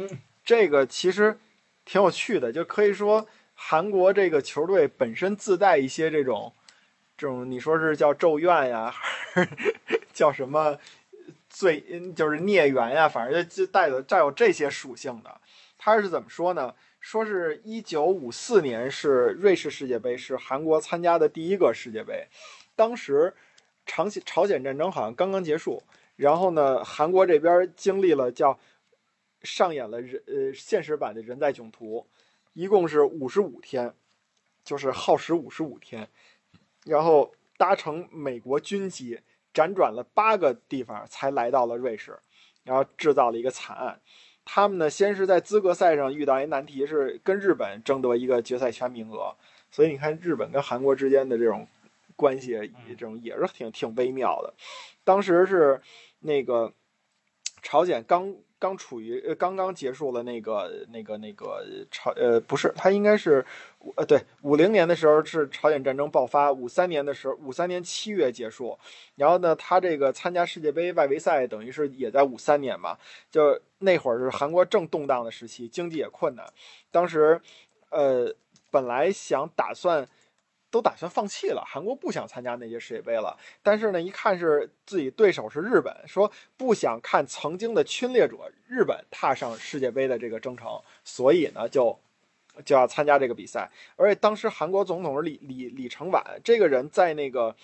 [0.03, 1.39] 嗯，这个其实
[1.85, 6.53] 挺有趣的，就可以说韩国这个球队本身自带一些这种
[7.17, 9.49] 这种，你说是叫咒怨呀，还 是
[10.11, 10.77] 叫什么？
[11.47, 15.39] 罪嗯就是孽缘呀，反正就带有带有这些属性的。
[15.77, 16.73] 他是怎么说呢？
[16.99, 22.27] 说是一九五四年是瑞士世界杯，是韩国参加的第一个世界杯。
[22.75, 23.35] 当时
[23.85, 25.83] 朝鲜朝鲜战争好像刚刚结束，
[26.23, 28.57] 然后呢，韩国这边经历了叫
[29.41, 32.07] 上演了人呃现实版的人在囧途，
[32.53, 33.93] 一共是五十五天，
[34.63, 36.07] 就是耗时五十五天，
[36.85, 39.19] 然后搭乘美国军机。
[39.53, 42.17] 辗转了八个地方才来到了瑞士，
[42.63, 44.01] 然后制造了一个惨案。
[44.43, 49.35] 他们呢，先是在资格赛上遇到一难题，是跟日本争夺一个决赛圈名额。
[49.69, 51.67] 所以你看，日本跟韩国之间的这种
[52.15, 54.51] 关系，这种也是挺挺微妙的。
[55.03, 55.79] 当时是
[56.23, 56.73] 那个
[57.61, 63.45] 朝鲜刚刚处于呃刚刚结束了那个那个那个朝呃不是，他应该是
[63.95, 68.77] 呃对五零年的时候是朝鲜战争爆发，五三年的时候五三年七月结束，
[69.15, 72.97] 然后呢，他这个参加世界杯外围赛等于是也在五三年嘛，
[73.29, 76.45] 就那会儿是韩国正动荡的时期，经济也困难，
[76.89, 77.39] 当时
[77.89, 78.33] 呃
[78.71, 80.07] 本来想打算。
[80.73, 83.37] 都打算放弃了，韩国不想参加那届世界杯了。
[83.61, 88.35] 但是呢，一看是自己对手是日本，说不想看曾经的侵略者
[88.67, 91.95] 日本踏上世界杯的这个征程，所以呢，就
[92.65, 93.69] 就要参加这个比赛。
[93.95, 97.55] 而且当时韩国总统是李李李承晚，这个人在那个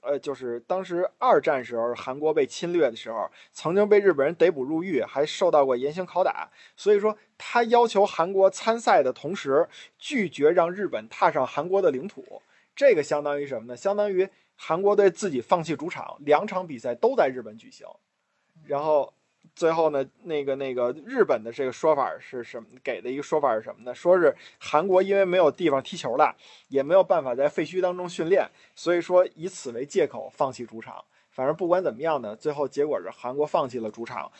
[0.00, 6.48] 呃，就是当时二战时候韩国被侵略的时候，曾经被日本人逮捕入狱，还受到过严刑拷打。
[6.76, 12.40] 所以说，他要求韩国参赛的同时，拒绝让日本踏上韩国的领土。
[12.74, 13.76] 这个相当于什么呢？
[13.76, 17.86] 相当于韩国队自己放弃主场，两场比赛都在日本举行，
[18.64, 19.12] 然后
[19.54, 22.66] 最后呢，那个那个日本的这个说法是什么？
[22.82, 23.94] 给的一个说法是什么呢？
[23.94, 26.34] 说是韩国因为没有地方踢球了，
[26.68, 31.04] 也没有办法在废墟当中训练，所以说以此为借口放弃主场。
[31.30, 34.30] 反正不管怎么样呢，最后结果是韩国放弃了主场，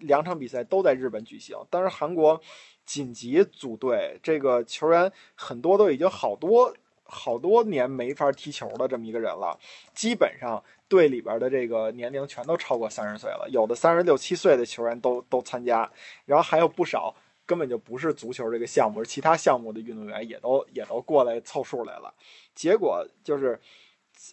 [0.00, 1.56] 两场比赛都在日本举行。
[1.70, 2.38] 当时韩国
[2.84, 6.74] 紧急组队，这个球员很多都已经好多
[7.14, 9.58] 好多年没法踢球的这么一个人了，
[9.94, 15.88] 基本上队里边的这个年龄全都超过三十岁了，有的三十六七岁的球员都都参加，
[16.24, 22.14] 然后还有不少根本就不是足球这个项目，是其他项目的运动员也都也都过来凑数来了。
[22.54, 23.60] 结果就是，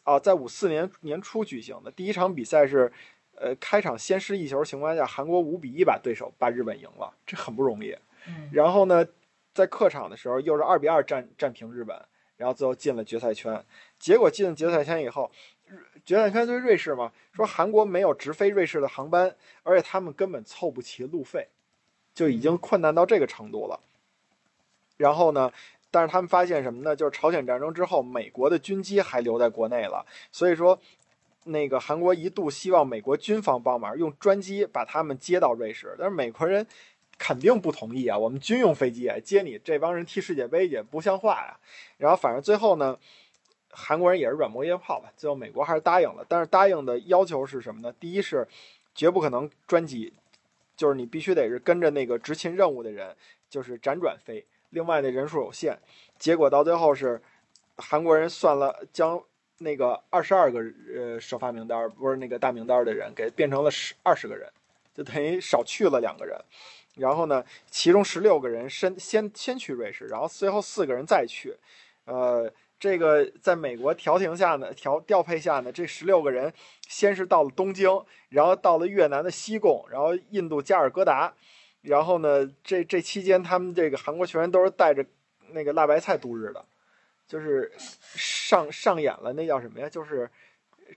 [0.04, 2.90] 啊，在五四年年初举行的第一场比赛是，
[3.36, 7.94] 呃，开场先失一球情况下，韩国五比一把对手把日本赢了，这很不容易。
[8.28, 9.06] 嗯然后呢，
[9.54, 11.98] 在客场的时候又是二比二战战平日本，
[12.40, 13.64] 然后最后进了决赛圈。
[14.00, 15.30] 结果进了决赛圈以后，
[16.04, 21.50] 决赛圈对瑞士嘛，说韩国没有直飞瑞士的航班，而且他们根本凑不齐路费，
[22.16, 23.80] 就已经困难到这个程度了。
[24.98, 25.52] 然后呢，
[25.92, 26.96] 但是他们发现什么呢？
[26.96, 30.80] 就是朝鲜战争之后，美国的军机还留在国内了，所以说。
[31.46, 36.68] 那个韩国一度希望美国军方帮忙，用专机把他们接到瑞士，但是美国人
[37.20, 38.17] 肯定不同意啊！
[38.17, 41.59] 我们军用飞机啊，接你这帮人踢世界杯去，不像话呀！
[41.97, 42.97] 然后反正最后呢，
[43.70, 46.26] 韩国人也是软磨硬泡吧，最后美国还是答应了。
[46.28, 47.93] 但是答应的要求是什么呢？
[47.99, 48.47] 第一是
[48.95, 50.13] 绝不可能专机，
[50.76, 53.15] 就是你必须得是跟着那个执勤任务的人，
[53.49, 54.43] 就是辗转飞。
[54.70, 55.78] 另外那人数有限，
[56.17, 57.22] 结果到最后是
[57.76, 59.22] 韩国人算了将。
[59.61, 60.61] 那个二十二个
[60.95, 64.49] 呃首发名单不是那个大名单的人，给变成了十二十个人，
[64.95, 66.39] 就等于少去了两个人。
[67.00, 71.56] 然后呢，其中十六个人先先先去瑞士，然后最后四个人再去。
[72.06, 76.54] 呃，这个在美国调停下呢，调调配下呢，这十六个人
[76.88, 77.89] 先是到了东京，
[78.30, 81.34] 然后到了越南的西贡，然后印度加尔各答。
[81.82, 85.06] 然后呢，这这期间他们这个韩国球员都是带着
[85.52, 86.66] 那个辣白菜度日的。
[87.28, 89.88] 就是上上演了那叫什么呀？
[89.88, 90.28] 就是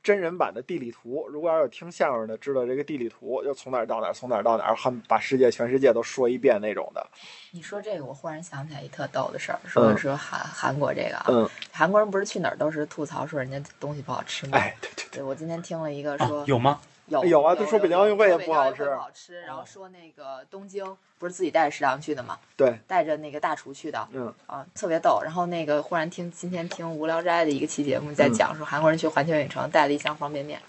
[0.03, 1.26] 真人版的地理图。
[1.28, 7.07] 如果要有听相声的，知道这个地理图，就从哪儿到哪儿，从哪儿到哪儿，他把世界全世界都说一遍那种的。
[7.51, 14.59] 你说这个，我忽然想起来一特逗的事儿，说说韩韩国这个啊，嗯，韩国人不是去哪儿都是吐槽说人家东西不好吃吗？
[14.59, 16.80] 哎，对对对，对，我今天听了一个啊说有吗？
[17.12, 22.38] 有有啊都说北京奥运会也不好吃好吃，然后说那个东京不是自己带着食堂去的吗？
[22.56, 25.20] 对，带着那个大厨去的，嗯啊，特别逗。
[25.22, 30.60] 然后那个忽然听今天听无聊斋的一个期节目，在嗯讲说韩国人去环球影城带了一箱方便面，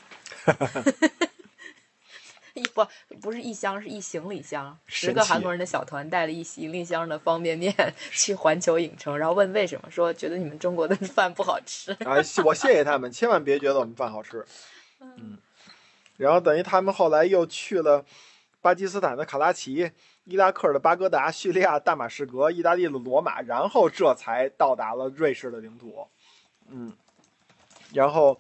[2.54, 2.86] 一不
[3.22, 7.74] 不是一箱，是一行李箱，十个韩国人的小团带了一行李箱的方便面
[8.12, 11.92] 去环球影城，然后问为什么，说觉得你们中国的饭不好吃。
[12.06, 14.46] 啊，我谢谢他们，千万别觉得我们饭好吃。
[15.02, 15.38] 嗯，
[16.18, 18.06] 然后等于他们后来又去了
[18.62, 19.92] 巴基斯坦的卡拉奇、
[20.26, 26.08] 伊拉克的巴格达、叙利亚大马士革、意大利的罗马，然后这才到达了瑞士的领土。
[26.70, 26.94] 嗯，
[27.94, 28.38] 然后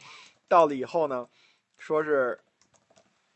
[0.48, 1.28] 到了以后呢，
[1.78, 2.40] 说是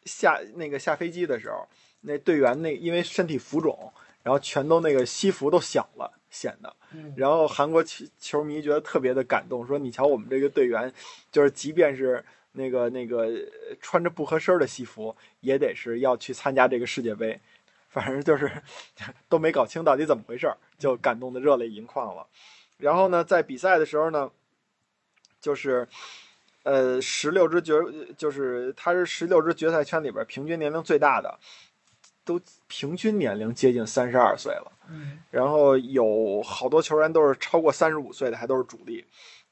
[0.06, 1.68] 下那个下飞机的时候，
[2.02, 3.92] 那队员那因为身体浮肿，
[4.24, 6.74] 然后全都那个西服都响了，显得。
[6.94, 10.94] 嗯然后韩国球球迷觉得特别的感动，说：“你瞧，我们这个队员，
[11.30, 12.24] 就是即便是
[12.58, 17.40] 那个那个呃穿着不合身的西服，也得是要去参加这个世界杯。
[17.90, 18.52] 反正就是
[19.30, 22.28] 都没搞清到底怎么回事儿，就感动的热泪盈眶了。
[22.78, 24.30] 然后呢，在比赛的时候呢，
[25.40, 25.88] 就是
[26.64, 27.74] 呃十六支决，
[28.18, 31.40] 就是他是十六支决赛圈里边平均年龄最大的，
[32.26, 34.72] 都平均年龄接近三十二岁了。
[34.90, 39.04] 嗯然后有好多球员都是超过三十五岁的，还都是主力，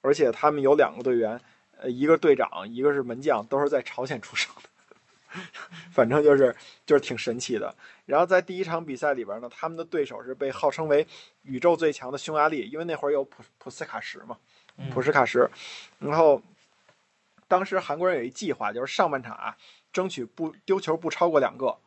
[0.01, 1.39] 而且他们有两个队员，
[1.81, 5.41] 呃，一个队长，一个是门将，都是在朝鲜出生的，
[5.91, 6.55] 反正就是
[6.85, 7.75] 就是挺神奇的。
[8.05, 11.05] 然后在第一场比赛里边呢，他们的对手是被号称为
[11.43, 14.37] 宇宙最强的匈牙利，因为那会儿有普普斯卡什嘛，
[14.77, 15.49] 嗯普什卡什，
[15.99, 16.41] 然后
[17.47, 19.57] 当时韩国人有一计划，就是上半场啊，
[19.91, 21.77] 争取不丢球不超过两个。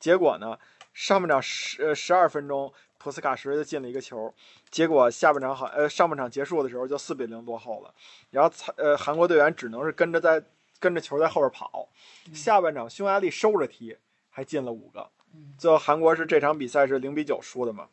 [0.00, 0.58] 结果呢，
[0.94, 4.34] 上半场十呃十二分钟，普斯卡什就进了一个球，
[4.70, 7.94] 结果下半场好呃上半场结束的时候就四比零落后了，
[8.30, 10.42] 然后参呃韩国队员只能是跟着在
[10.80, 11.88] 跟着球在后边跑，
[12.34, 13.96] 下半场匈牙利收着踢，
[14.30, 15.08] 还进了五个，
[15.56, 17.88] 最后韩国是这场比赛是零比九输的嘛，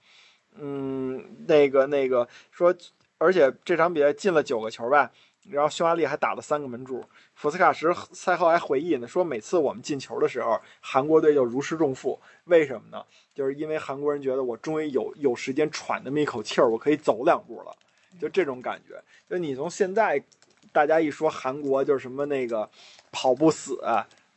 [0.55, 2.75] 嗯，那个那个说，
[3.17, 5.11] 而且这场比赛进了九个球吧。
[5.49, 7.03] 然后匈牙利还打了三个门柱，
[7.35, 12.19] 福斯卡什赛后还回忆呢，说每次我们进球的时候，韩国队就如释重负。
[12.45, 13.03] 为什么呢？
[13.33, 17.75] 就是因为韩国人觉得我终于有有时间喘那么一口气儿，我可以走两步了，
[18.19, 19.01] 就这种感觉。
[19.29, 20.23] 就你从现在
[20.71, 22.69] 大家一说韩国就是什么那个
[23.11, 23.79] 跑不死，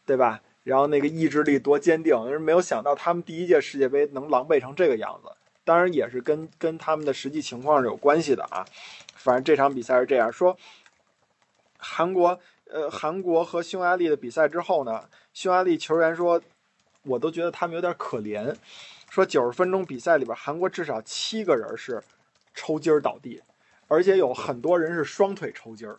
[0.05, 0.41] 对吧？
[0.65, 5.31] 然后那个意志力多坚定，就是没有想到他们第一届世界杯能狼狈成这个样子。
[5.65, 8.65] 当然也是跟跟他们的实际情况是有关系的啊。
[9.15, 10.57] 反正这场比赛是这样说，
[11.79, 12.39] 韩国
[12.71, 16.41] 呃韩国和匈牙利的比赛之后呢，匈牙利球员说，
[17.05, 18.55] 我都觉得他们有点可怜，
[19.09, 22.03] 说九十分钟比赛里边，韩国至少七个人是
[22.55, 23.41] 抽筋儿倒地，
[23.87, 25.99] 而且有很多人是双腿抽筋儿，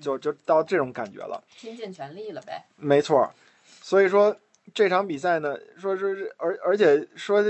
[0.00, 1.42] 就就到这种感觉了。
[1.56, 2.64] 拼尽全力了呗。
[2.76, 3.32] 没错，
[3.80, 4.36] 所以说
[4.74, 7.42] 这场比赛呢，说是而而且说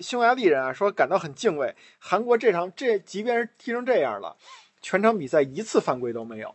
[0.00, 4.36] 匈牙利人啊，说感到很敬畏韩国这场这即便是踢成这样了，
[4.82, 6.52] 全场比赛一次犯规都没有，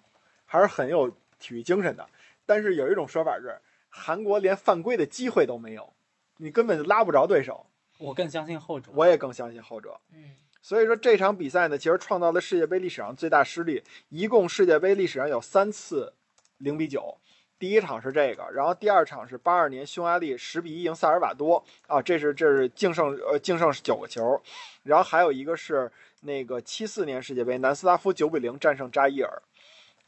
[0.50, 1.08] 还是很有
[1.40, 2.04] 体育精神的。
[2.48, 3.56] 但是有一种说法是，
[3.88, 5.94] 韩国连犯规的机会都没有，
[6.38, 7.68] 你根本就拉不着对手。
[8.00, 8.90] 我更相信后者。
[8.96, 10.00] 我也更相信后者。
[10.12, 10.32] 嗯，
[10.62, 16.14] 所以说这场比赛呢，其实创造了世界杯历史上最大失利，一共世界杯历史上有三次
[16.58, 17.18] 零比九。
[17.60, 24.42] 第一场是这个，然后第二场是八二年匈牙利十比一赢萨尔瓦多啊，这是这是净胜呃净胜是九个球，
[24.84, 25.92] 然后还有一个是
[26.22, 29.42] 那个七四年世界杯南斯拉夫九比零战胜扎伊尔，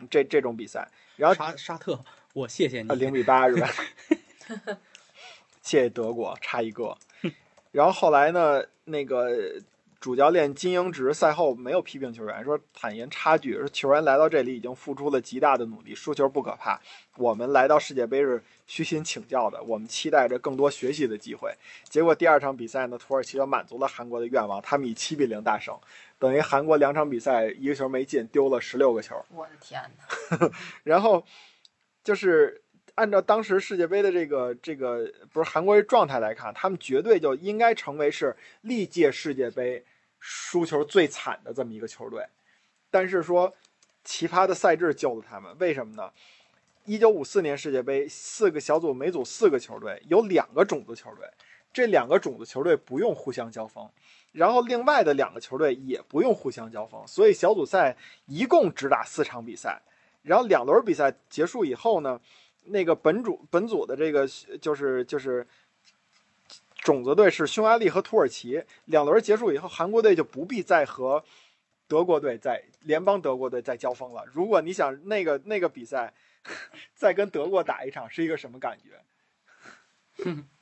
[0.09, 2.89] 这这种比赛，然后沙沙特，我谢谢你。
[2.89, 3.69] 啊，零比八是吧？
[5.61, 6.97] 谢谢德国，差一个。
[7.71, 9.61] 然后后来呢，那个
[9.99, 16.81] 主教练金英植赛后没有批评球员，说坦言差距，说球员来到这里已经付出了极大的努力，输球不可怕。
[17.17, 21.53] 我们来到世界杯是虚心请教的，我们期待着更多学习的机会。
[21.83, 25.77] 结果第二场比赛呢，土耳其就满足了韩国的愿望，他们以七比零大胜，
[26.21, 29.25] 等于韩国两场比赛一个球没进，丢了十六个球。
[29.29, 29.81] 我的天
[30.29, 30.51] 哪！
[30.85, 31.25] 然后
[32.03, 32.61] 就是
[32.93, 39.83] 按照当时世界杯的这个这个不是韩国人状态来看，他们绝对就应该成为是历届世界杯
[40.19, 42.23] 输球最惨的这么一个球队。
[42.91, 43.51] 但是说
[44.03, 46.11] 奇葩的赛制救了他们，为什么呢？
[46.85, 51.27] 一九五四年世界杯，四个小组，每组四个球队，有两个种子球队，
[51.73, 53.89] 这两个种子球队不用互相交锋，
[54.31, 59.81] 然后另外的两个球队也不用互相交锋，所以小组赛一共只打四场比赛。
[60.23, 62.21] 然后两轮比赛结束以后呢，
[62.65, 64.27] 那个本组本组的这个
[64.61, 65.45] 就是就是
[66.75, 68.63] 种子队是匈牙利和土耳其。
[68.85, 71.23] 两轮结束以后，韩国队就不必再和
[71.87, 74.23] 德国队在联邦德国队再交锋了。
[74.31, 76.13] 如果你想那个那个比赛
[76.95, 79.01] 再跟德国打一场是一个什么感觉？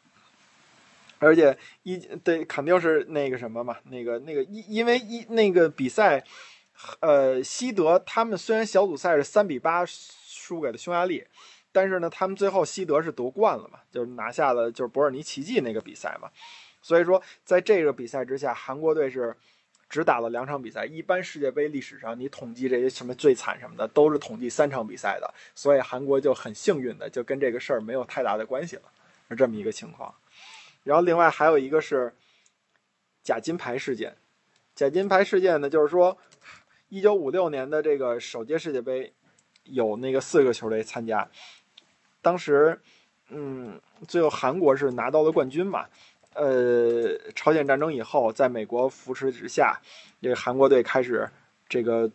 [1.20, 6.24] 而且一对肯定是那个什么嘛，那个那个因因为一那个比赛。
[7.02, 11.28] 呃，西德他们虽然小组赛是三比八输给了匈牙利，
[11.74, 16.30] 但是呢，他们最后西德是夺冠了嘛，就是拿下了就是伯尔尼奇迹那个比赛嘛。
[16.82, 19.36] 所以说，在这个比赛之下，韩国队是
[19.90, 20.86] 只打了两场比赛。
[20.86, 25.34] 一般世界杯历史上，你统计这些什么最惨什么的，都是统计三场比赛的。
[25.54, 28.84] 所以韩国就很幸运的，就跟这个事儿没有太大的关系了，
[29.30, 30.16] 是这么一个情况。
[30.84, 32.14] 然后另外还有一个是
[33.24, 34.18] 假金牌事件，
[34.76, 36.18] 假金牌事件呢，就是说。
[36.92, 39.14] 一九五六年的这个首届世界杯，
[39.66, 41.30] 有那个四个球队参加。
[42.20, 42.82] 当时，
[43.30, 45.86] 嗯，最后韩国是拿到了冠军嘛。
[46.34, 49.80] 呃，朝鲜战争以后，在美国扶持之下，
[50.20, 51.30] 这个韩国队开始
[51.68, 52.10] 这个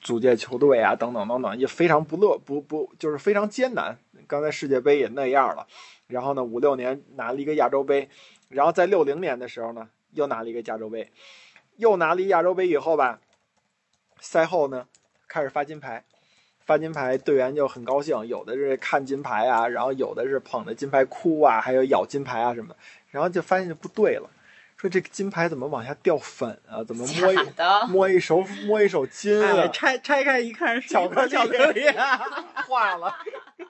[0.00, 3.98] 组建球队啊，等等等等，也非常不乐不不，就是非常艰难。
[4.26, 5.66] 刚才世界杯也那样了，
[6.06, 8.08] 然后呢，五六年拿了一个亚洲杯，
[8.48, 11.12] 然后在六零年的时候呢，又拿了一个亚洲杯，
[11.76, 13.20] 又拿了一亚洲杯以后吧。
[14.20, 14.86] 赛后呢，
[15.28, 16.02] 开始发金牌，
[16.60, 22.76] 发金牌，队员就很高兴，有的是看金牌啊，然后有的是捧着金牌哭啊，还有咬金牌啊什么的，
[23.10, 24.30] 然后就发现就不对了，
[24.76, 26.82] 说这个金牌怎么往下掉粉啊？
[26.84, 27.36] 怎么摸一
[27.88, 29.68] 摸一手摸一手金啊？
[29.68, 31.86] 拆拆开一看是巧克力， 巧克力
[32.66, 33.14] 化了，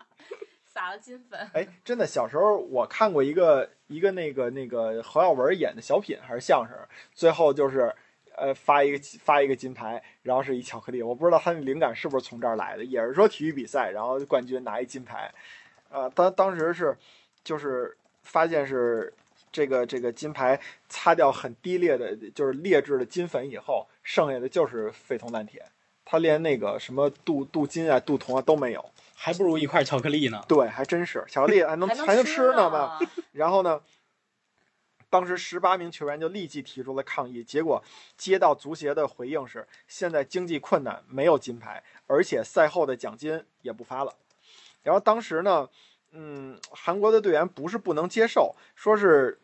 [0.72, 1.38] 撒了金粉。
[1.52, 6.76] 哎，真的，小时候我看过一个一个那个那个侯耀文演的小品还是相声，
[7.14, 7.94] 最后就是。
[8.36, 15.32] 呃，发一个发一个金牌，然后是一巧克力，我不知道他的灵感是不是从这儿来的，也是说体育比赛，然后冠军拿一金牌，
[15.88, 16.98] 呃，当当时是
[17.44, 19.14] 就是发现是
[19.54, 25.64] 这个这个金牌擦掉很低劣的，就是劣质的金粉以后，剩下的就是废铜烂铁，
[26.04, 28.84] 他连那个什么镀镀金啊、镀铜啊都没有，
[29.14, 30.44] 还不如一块巧克力呢。
[30.48, 32.98] 对，还真是巧克力还能还能吃呢嘛。
[33.30, 33.80] 然后呢？
[35.10, 37.80] 当时十八名球员就立即提出了抗议，结果
[38.16, 44.12] 接到足协的回应是：现在经济困难，没有金牌，而且赛后的奖金也不发了。
[44.82, 45.68] 然后当时呢，
[46.10, 49.38] 嗯，韩国的队员不是不能接受，说是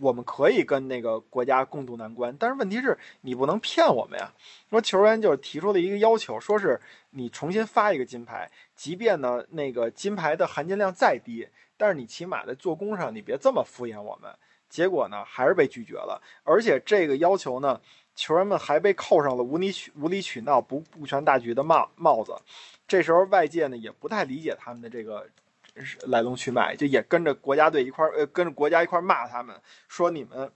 [0.00, 4.32] 我们可以跟那个国家共度难关，但是问题是你不能骗我们呀。
[4.68, 6.80] 说球员就提出了一个要求，说是
[7.10, 14.30] 你重新发一个金牌，即便呢那个金牌的含金量再低，但是你起码在做工上你别这么敷衍我们。
[14.68, 17.80] 结果呢还是被拒绝了，而且这个要求呢，
[18.14, 22.36] 球员们还被扣上了无理取无理取闹、不顾全大局的帽帽子。
[22.88, 25.26] 这时候外界呢也不太理解他们的这个。
[26.06, 30.50] 来龙去脉，就也跟着国家队一块儿，呃，跟着国家一块儿骂他们，说你们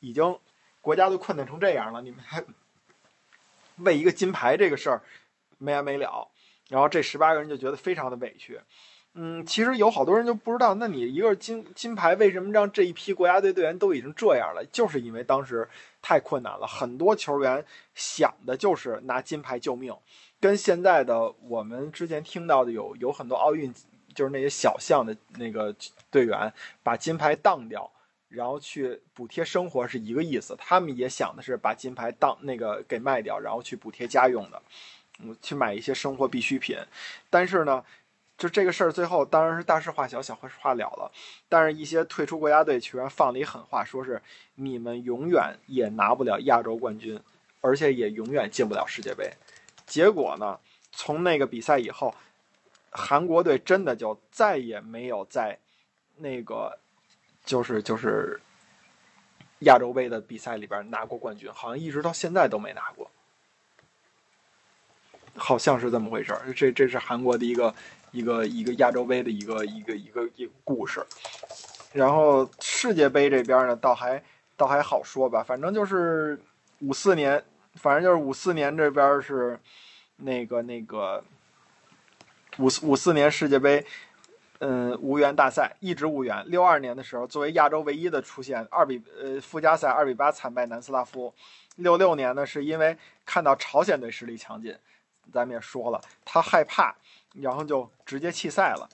[0.00, 0.38] 已经
[0.80, 2.44] 国家都困难成这样了，你们还
[3.76, 5.02] 为一个金牌这个事儿
[5.58, 6.28] 没完没了。
[6.68, 8.60] 然后这十八个人就觉得非常的委屈。
[9.14, 14.64] 嗯，其实有好多人就不知道，那你一个金金牌为什么让这一批国家队队员都已经这样了？
[14.72, 15.68] 就是因为当时
[16.00, 17.64] 太困难了，很多球员
[17.94, 19.94] 想的就是拿金牌救命，
[20.40, 23.72] 跟现在的我们之前听到的有有很多奥运。
[24.14, 25.74] 就是那些小项的那个
[26.10, 26.52] 队员
[26.82, 27.90] 把金牌当掉，
[28.28, 30.56] 然后去补贴生活是一个意思。
[30.58, 34.62] 他们也想的是把金牌当那个给卖掉，然后去补贴家用的，
[35.20, 36.76] 嗯，去买一些生活必需品。
[37.30, 37.84] 但是呢，
[38.36, 41.10] 就这个事儿最后当然是大事化小，小事化了了。
[41.48, 44.20] 但是，一些退出国家队球员放了一狠话，说是
[44.54, 47.20] 你们永远也拿不了亚洲冠军，
[47.60, 49.30] 而且也永远进不了世界杯。
[49.86, 50.58] 结果呢，
[50.90, 52.14] 从那个比赛以后。
[52.94, 55.58] 韩国队真的就再也没有在
[56.16, 56.78] 那个
[57.42, 58.38] 就是就是
[59.60, 63.10] 亚洲杯的比赛里边拿过冠军，好像一直到现在都没拿过，
[65.34, 66.52] 好像是这么回事儿。
[66.52, 67.74] 这这是韩国的一个
[68.10, 71.02] 一个一个亚洲杯的一个一个一个一个故事。
[71.94, 74.22] 然后世界杯这边呢，倒还
[74.54, 76.38] 倒还好说吧，反正就是
[76.80, 77.42] 五四年，
[77.76, 79.58] 反正就是五四年这边是
[80.16, 81.24] 那个那个。
[82.58, 83.84] 五四五四年世界杯，
[84.58, 86.44] 嗯，无缘大赛，一直无缘。
[86.48, 91.32] 六二年的时候，作为亚洲唯一的出现，二比呃附加赛二比八惨败南斯拉夫。
[91.76, 94.76] 六六年呢，是因为看到朝鲜队实力强劲，
[95.32, 96.94] 咱们也说了，他害怕，
[97.34, 98.88] 然后就直接弃赛了。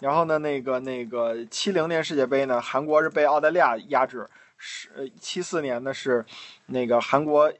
[0.00, 4.28] 然后呢，那个那个七零年世界杯呢，韩国是被澳大利亚压制。
[4.56, 6.24] 是七四年呢，是
[6.66, 7.52] 那个韩国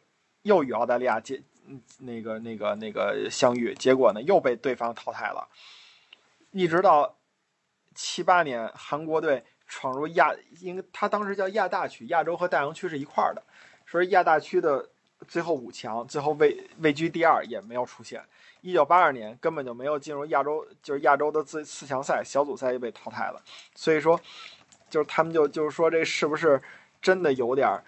[0.42, 1.42] 又与澳大利亚接。
[1.66, 5.48] 嗯，那个、那个、那个相遇，结果呢又被对方淘汰了。
[6.50, 7.16] 一直到
[7.94, 13.42] 七八年，韩国队闯入亚，因为他当时叫亚大区，亚洲和大洋区是一块儿的，
[13.86, 14.88] 说是亚大区的
[15.26, 18.22] 最后五强，最后位位居第二也没有出现。
[18.60, 23.42] 一九八二年根本就没有进入亚洲，就是亚洲的四四强赛，小组赛也被淘汰了。
[23.74, 24.20] 所以说，
[24.88, 26.62] 就是他们就就是说这是不是
[27.02, 27.84] 真的有点儿？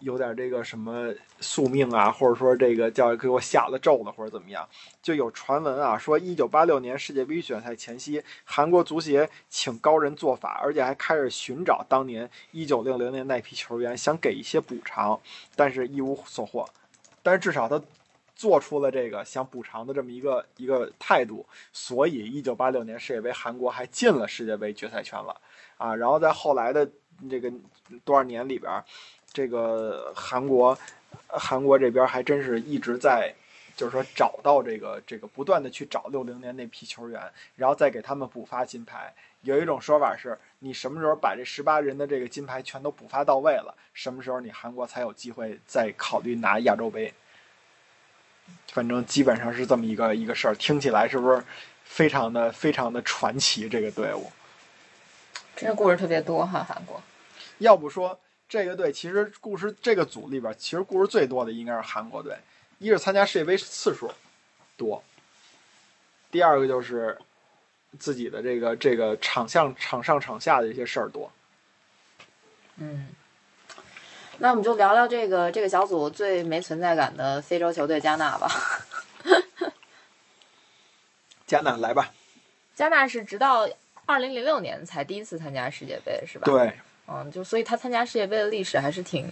[0.00, 4.68] 有点这个什么宿命啊，或者说这个叫给我下了咒了，或者怎么样？
[5.02, 15.18] 就有传闻啊，说一九八六年世界杯选赛前夕，韩国足协请高人做法，而且还开始寻找当年一九六零年那批球员，想给一些补偿，
[15.56, 16.68] 但是一无所获。
[17.22, 17.80] 但是至少他
[18.36, 25.40] 做出了这个想补偿的这么一个一个态度，所以一九八六年世界杯韩国还进了世界杯决赛圈了
[25.78, 25.94] 啊。
[25.94, 26.86] 然后在后来的
[27.30, 27.50] 这个
[28.04, 28.70] 多少年里边。
[29.34, 30.78] 这个韩国，
[31.26, 33.34] 韩国这边还真是一直在，
[33.76, 37.20] 就是说找到这个这个不断的去找六零年那批球员，
[37.56, 39.12] 然后再给他们补发金牌。
[39.42, 47.12] 有一种说法是，你什么时候把这十八人的这个金牌全都补发到位了，什么时候你韩国才有机会再考虑拿亚洲杯。
[48.68, 51.42] 反正基本上是这么一个一个事儿，听起来是不是
[51.82, 53.68] 非常的非常的传奇？
[53.68, 54.30] 这个队伍，
[55.56, 57.02] 真的故事特别多哈，韩国。
[57.58, 58.16] 要不说。
[58.48, 62.36] 这个队其实故事这个组里边，其实故事最多的应该是韩国队，
[62.78, 64.12] 一是参加世界杯次数
[64.76, 65.02] 多，
[66.30, 67.18] 第二个就是
[67.98, 71.32] 自己的这个这个场上场上场下的一些事儿多。
[72.76, 73.08] 嗯，
[74.38, 78.48] 那我们就聊聊这个这个小组最没存在感的非洲球队加纳吧。
[81.46, 82.12] 加纳来吧。
[82.74, 83.68] 加纳是直到
[84.06, 86.44] 二零零六年才第一次参加世界杯，是吧？
[86.44, 86.72] 对。
[87.06, 89.30] 嗯，就所以他参加世界杯的历史还是挺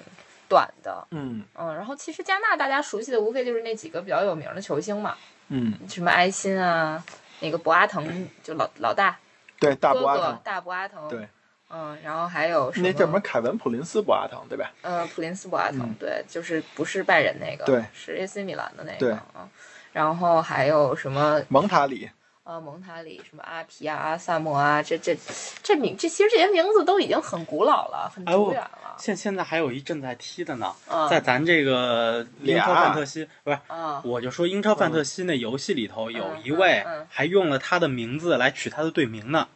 [0.49, 1.07] 短的。
[1.11, 5.17] 嗯嗯，然后其实加纳大家熟悉的无非就是那几个比较有名的球星嘛。
[5.49, 7.03] 嗯，什么埃辛啊，
[7.41, 9.19] 那个博阿滕就老老大，
[9.59, 11.09] 对大博阿滕，大博阿滕。
[11.09, 11.29] 对，
[11.69, 14.73] 嗯，然后还有那叫什么凯文普林斯博阿滕对吧？
[14.83, 18.99] 呃，普林斯博阿滕，对，就是不是拜仁那个，对，是 AC 米兰的那个。
[18.99, 19.49] 对，嗯，
[19.93, 22.11] 然后还有什么蒙塔里。
[22.53, 25.17] 呃，蒙塔里什么阿皮啊、阿萨莫啊，这这
[25.63, 28.95] 这名这其实这些名字都已经很古老了，很久远了。
[28.99, 30.75] 现现在还有一正在踢的呢，
[31.09, 33.59] 在咱这个英超范特西不是，
[34.05, 39.49] 我就说英超范特西那游戏里头有一位还用了他的名字来取他的队名呢。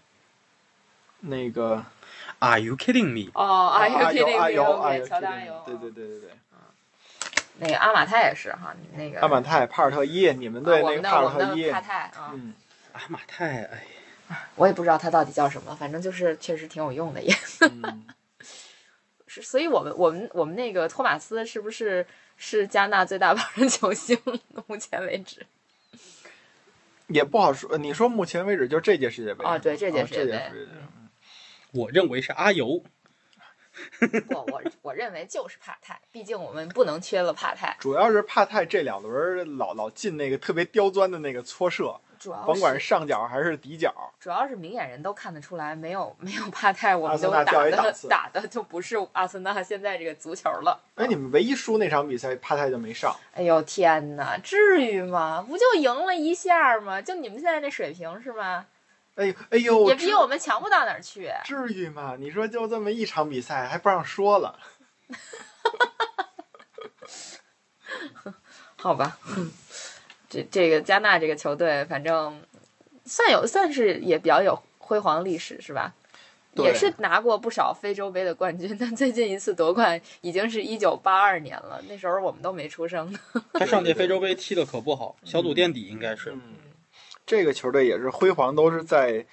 [1.21, 1.85] 那个
[2.39, 3.31] Are you kidding me？
[3.35, 4.53] 哦，Are you kidding 啊 me？
[4.53, 5.63] 有啊 OK，有乔丹有。
[5.67, 6.31] 对对对对对。
[7.59, 12.53] 那个阿马泰也是哈，那个阿马泰、帕尔特伊，你们队那个帕尔特伊，帕泰啊，嗯，
[12.97, 13.85] 阿马泰，哎
[14.29, 17.35] 呀，我也不知道他到底叫什么，反正就是确实挺有用的也。
[17.61, 18.07] 嗯
[19.27, 22.07] 是，所以我们我们我们那个托马斯是不是
[22.37, 24.19] 是加纳最大榜的球星？
[24.67, 25.45] 目前为止
[27.09, 27.77] 也不好说。
[27.79, 30.53] 你说目前为止就这届世界杯哦对这届哦世界杯
[31.73, 32.83] 我认为是阿尤。
[34.31, 50.81] 我，我我认为就是帕泰，毕竟我们不能缺了帕泰，主要是帕泰这两轮老老进那个特别刁钻的那个搓射，主要甭管上角还是底角，主要是明眼人都看得出来，没有没 有帕泰，我们就打的打的就不是阿森纳现在这个足球了。
[50.97, 53.15] 哎，你们唯一输那场比赛，帕泰就没上。
[53.33, 55.45] 哎呦天哪，至于吗？
[55.47, 57.01] 不就赢了一下吗？
[57.01, 58.67] 就你们现在这水平是吗？
[59.17, 61.31] 哎呦哎呦，也比我们强不到哪儿去。
[61.45, 62.17] 至于吗？
[62.19, 64.59] 你说就这么一场比赛还不让说了？
[68.79, 69.19] 好吧，
[70.29, 72.41] 这这个加纳这个球队，反正
[73.05, 75.95] 算有算是也比较有辉煌历史，是吧？
[76.55, 83.19] 对也是拿过不少非洲杯的冠军，但最近一次夺冠已经是一九八二年了，那时候我们都没出生呢。
[83.53, 86.31] 他上届非洲杯踢的可不好，小组垫底应该是。
[86.31, 86.41] 嗯，
[87.27, 89.27] 这个球队也是辉煌，都是在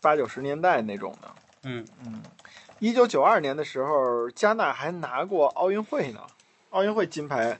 [0.00, 1.34] 八九十年代那种的。
[1.64, 2.22] 嗯嗯，
[2.78, 6.24] 一九九二年的时候，加纳还拿过奥运会呢，
[6.70, 7.58] 奥运会金牌，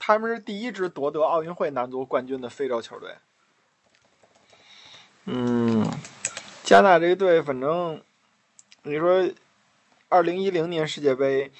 [0.00, 3.14] 他们是第一支夺得奥运会男足冠军的非洲球队。
[5.26, 5.86] 嗯，
[6.64, 8.02] 加纳这个队，反正
[8.82, 9.30] 你说，
[10.08, 11.52] 二零一零年世界杯，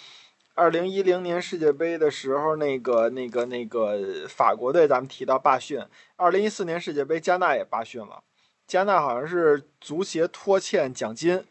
[0.54, 5.84] 二零一零年世界杯的时候，那个那个那个法国队，咱们提到罢训。
[6.16, 8.22] 二零一四年世界杯，加纳也罢训了。
[8.66, 11.44] 加纳好像是足协拖欠奖金，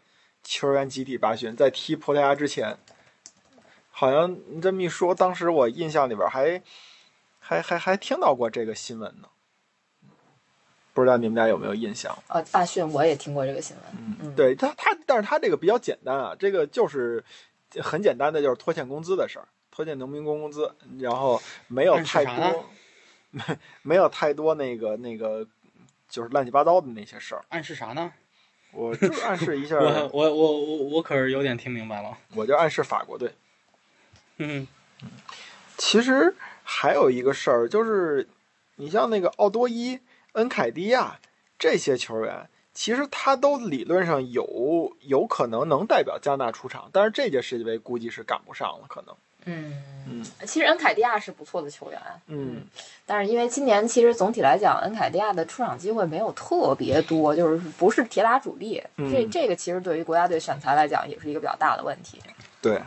[0.44, 2.78] 球员集体罢训，在踢葡萄牙之前，
[4.00, 6.64] 好像你这么一说，当时我印象里边还
[7.38, 9.28] 还还还听到过这个新闻呢。
[10.94, 12.18] 不知道你们俩有没有印象？
[12.30, 13.86] 呃，大训我也听过这个新闻。
[14.22, 17.22] 嗯对他他，但是他这个比较简单啊，这个就是
[17.82, 22.66] 很简单的，就是拖欠工资的事儿，拖欠农民工工资，然后没有太多，
[23.32, 23.44] 没
[23.84, 25.46] 没有太多那个那个，
[26.08, 27.44] 就是乱七八糟的那些事儿。
[27.50, 28.14] 暗示啥呢？
[28.72, 29.76] 我就是暗示一下，
[30.08, 32.18] 我我我我我可是有点听明白了。
[32.36, 33.30] 我就暗示法国队。
[34.40, 34.68] 嗯，
[35.78, 38.28] 其实还有一个事儿，就是
[38.76, 40.00] 你像那个奥多伊、
[40.34, 41.20] 恩凯迪亚
[41.58, 49.16] 这些球员，其实他都理论上有有可能能代表加纳出场，但是这届世界杯估计是赶不上了，可能。
[49.46, 52.62] 嗯嗯其实恩凯迪亚是不错的球员，嗯，
[53.06, 58.84] 但是因为今年其实总体来讲，恩凯迪亚的出场机会没有特别多，就是不是铁打主力。
[58.98, 62.20] 嗯这这个其实对于国家队选材来讲，也是一个比较大的问题。
[62.62, 62.82] 对。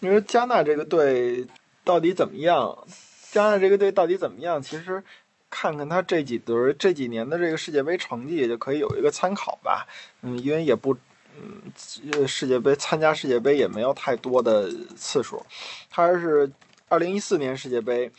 [0.00, 1.46] 你说加纳这个队
[1.84, 2.86] 到底怎么样？
[3.30, 4.60] 加纳这个队到底怎么样？
[4.60, 5.02] 其实
[5.50, 9.86] 看看他这几轮这几年的这个世界杯成绩，就可以有一个参考吧。
[10.22, 10.96] 嗯，因为也不，
[11.38, 15.44] 嗯，世界杯参加世界杯也没有太多的次数。
[15.90, 16.50] 他是
[16.88, 18.10] 二零一四年世界杯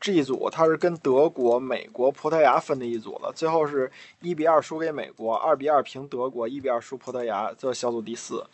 [0.00, 3.90] G 组，他是跟德国、美国、葡萄牙分的一组了，最后是
[4.20, 8.44] 一比二输给美国，二比二平德国，一比二输葡萄牙，最后小组第四。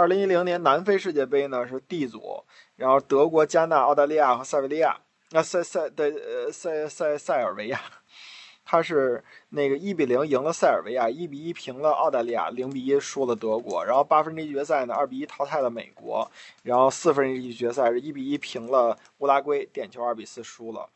[0.00, 2.42] 二零一零年南非世界杯呢是 D 组，
[2.76, 4.96] 然后德国、加纳、澳大利亚和塞维利亚，
[5.32, 7.78] 那塞塞的呃塞塞塞尔维亚，
[8.64, 16.26] 他是那个一比零赢了塞尔维亚，一比一平了澳大利亚，零比一输了德国，然后八分之一决赛呢二比一淘汰了美国，
[16.62, 20.88] 然后四分之一决赛是一比一平了乌拉圭，点球二比四输了。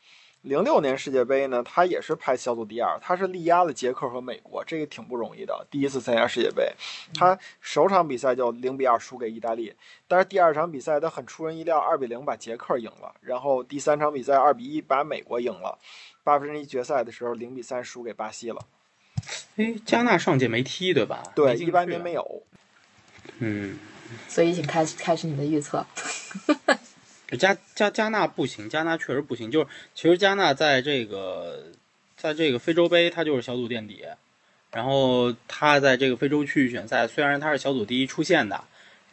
[0.45, 5.65] 零六年世界杯呢，他也是排小组第二，他是力压了捷克和美国，这个挺不容易的。
[5.71, 6.71] 第一次参加世界杯，
[7.15, 9.73] 他首场比赛就零比二输给意大利，
[10.07, 15.79] 但是第二场比赛他很出人意料，二比零把捷克赢了，然后第三场比赛二比一把美国赢了，
[16.23, 18.59] 八分之一决赛的时候零比三输给巴西了。
[19.55, 21.23] 哎，加纳上届没踢对吧？
[21.33, 22.43] 对，一八年没有。
[23.39, 23.79] 嗯，
[24.27, 25.83] 所以，请开始开始你的预测。
[27.31, 29.49] 加加加纳不行，加纳确实不行。
[29.49, 31.65] 就是其实加纳在这个
[32.15, 34.03] 在这个非洲杯，他就是小组垫底。
[34.71, 38.61] 然后他在这个非洲区域选赛，虽然他是小组第一出线的，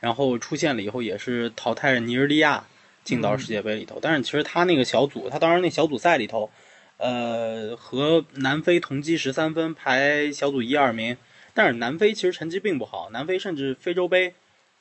[0.01, 2.65] 然后出线了以后也是淘汰了尼日利亚
[3.05, 3.99] 进到世界杯里头。
[4.03, 6.51] 但是其实他那个小组，他当时那小组赛里头，
[6.97, 11.17] 呃，和南非同积十三分，排小组一二名。
[11.55, 14.35] 但是南非其实成绩并不好，南非甚至非洲杯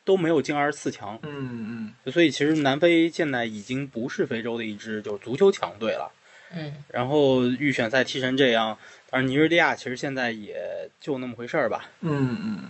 [0.04, 1.20] 都没有进二十四强。
[1.24, 6.12] 嗯嗯，所以其实南非现在已经不是非洲的一支就是足球强队了。
[6.54, 8.78] 嗯，然后预选赛踢成这样，
[9.10, 11.90] 当然尼日利亚其实现在也就那么回事儿吧。
[12.02, 12.70] 嗯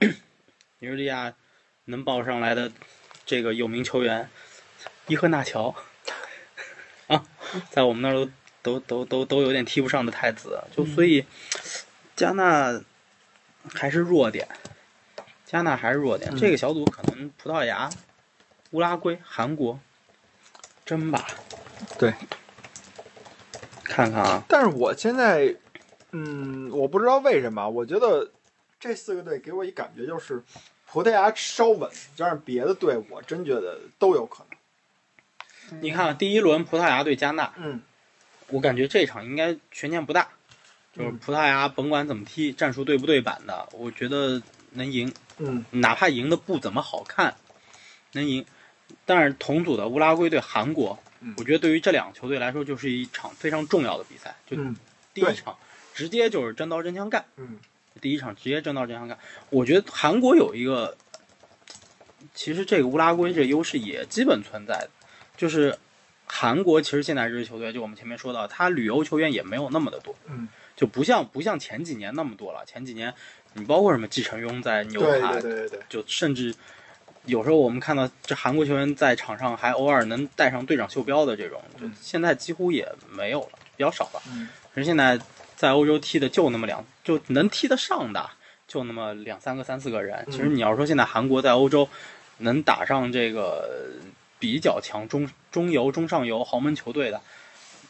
[0.00, 0.14] 嗯，
[0.80, 1.34] 尼日利亚
[1.86, 2.72] 能报上来的
[3.26, 4.28] 这个有名球员
[5.08, 5.74] 伊赫纳乔
[7.08, 7.24] 啊，
[7.70, 8.12] 在我们那儿
[8.62, 11.26] 都都都都都有点踢不上的太子，就所以
[12.16, 12.80] 加纳
[13.74, 14.48] 还是弱点，
[15.52, 16.32] 加纳还是弱点。
[16.32, 16.36] 嗯。
[16.36, 17.90] 这个小组可能葡萄牙、
[18.70, 19.78] 乌拉圭、韩国
[20.86, 21.26] 真吧，
[21.98, 22.12] 对，
[23.84, 25.54] 看看啊，但是我现在，
[26.10, 28.30] 嗯，我不知道为什么，我觉得
[28.80, 30.42] 这四个队给我一感觉就是
[30.86, 35.80] 葡萄牙稍稳，但是别的队，我真觉得都有可能。
[35.80, 37.82] 你看啊第一轮葡萄牙对加纳，嗯。
[38.48, 40.28] 我感觉这场应该悬念不大，
[40.92, 41.18] 就是嗯。
[41.18, 44.42] 葡萄牙甭管怎么踢，战术对不对版的，我觉得
[44.72, 45.10] 能赢，
[45.44, 47.34] 嗯哪怕赢的不怎么好看，
[48.12, 48.44] 能赢。
[49.04, 54.36] 但是同组的乌拉圭对韩国，嗯我觉得对于这两个球队来说，就是一场非常重要的比赛。
[54.46, 54.56] 就
[55.14, 55.56] 第一场
[55.94, 57.58] 直接就是真刀真枪干，嗯
[58.00, 59.18] 第一场直接真刀真枪干。
[59.50, 60.96] 我觉得韩国有一个，
[62.34, 64.90] 其实这个乌拉圭这个优势也基本存在的，
[65.36, 65.78] 就是
[66.26, 72.62] 韩国其实现在这支球队，就我们前面说到，他旅游球员也没有那么的多，嗯，就不像不像前几年那么多了。
[72.66, 73.12] 前几年
[73.54, 76.54] 你包括什么季承庸在纽对卡对对对对，就甚至
[77.26, 84.22] 有时候我们看到这韩国球员在场上还偶尔能带上队长袖标的这种，就嗯现在几乎也没有了，比较少了。
[84.32, 85.18] 嗯可是现在
[85.54, 88.30] 在欧洲踢的就那么两，就能踢得上的
[88.66, 90.24] 就那么两三个、三四个人。
[90.26, 91.88] 嗯其实你要说现在韩国在欧洲
[92.38, 93.90] 能打上这个
[94.38, 97.20] 比较强中中游、中上游豪门球队的，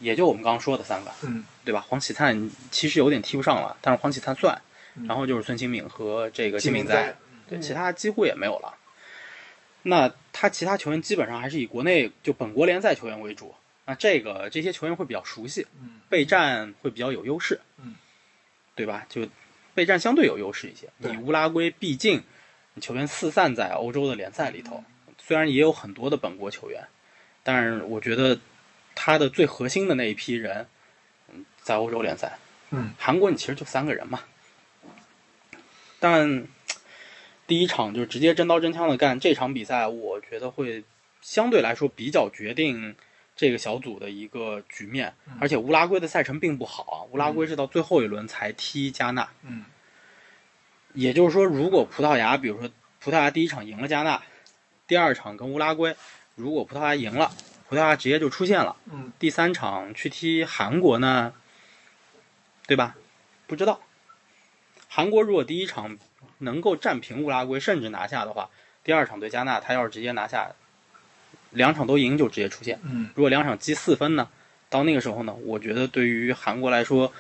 [0.01, 1.87] 也就我们刚刚说的三个，嗯对吧？
[1.89, 4.61] 黄启灿其实有点踢不上了，但是黄启灿算，嗯
[5.07, 7.17] 然后就是孙兴敏和这个金敏哉哉，，
[7.49, 7.63] 对，嗯。
[7.63, 8.75] 其他几乎也没有了。
[9.83, 13.55] 那他其他球员基本上还是以国内就本国联赛球员为主，
[13.85, 16.01] 那这个这些球员会比较熟悉，嗯。
[16.09, 17.95] 备战会比较有优势，嗯，
[18.75, 19.07] 对吧？
[19.09, 19.27] 就
[19.75, 20.89] 备战相对有优势一些。
[21.01, 21.11] 对。
[21.13, 22.23] 你乌拉圭毕竟
[22.81, 24.85] 球员四散在欧洲的联赛里头，
[25.19, 26.87] 虽然也有很多的本国球员，
[27.43, 28.39] 但是我觉得
[28.95, 30.67] 他的最核心的那一批人，
[31.33, 32.39] 嗯，在欧洲联赛，
[32.71, 34.21] 嗯，韩国你其实就三个人嘛，
[36.03, 36.49] 但
[37.47, 40.83] 第一场就直接真刀真枪的干，这场比赛我觉得会
[41.21, 42.97] 相对来说比较决定
[43.37, 49.65] 这个小组的一个局面，嗯而且乌拉圭的赛程并不好啊，乌拉圭是到最后一轮才踢加纳，嗯
[50.93, 52.69] 也就是说，如果葡萄牙，比如说
[52.99, 54.21] 葡萄牙第一场赢了加纳，
[54.89, 55.95] 第二场跟乌拉圭，
[56.35, 57.31] 如果葡萄牙赢了，
[57.69, 58.75] 葡萄牙直接就出现了。
[58.91, 61.33] 嗯第三场去踢韩国呢，
[62.67, 62.97] 对吧？
[63.47, 63.81] 不知道。
[64.95, 65.97] 韩国如果第一场
[66.37, 68.51] 能够战平乌拉圭，甚至拿下的话，
[68.85, 70.51] 第二场对加纳，他要是直接拿下，
[71.49, 72.79] 两场都赢就直接出线。
[72.85, 74.29] 嗯如果两场积四分呢，
[74.69, 77.11] 到那个时候呢，我觉得对于韩国来说，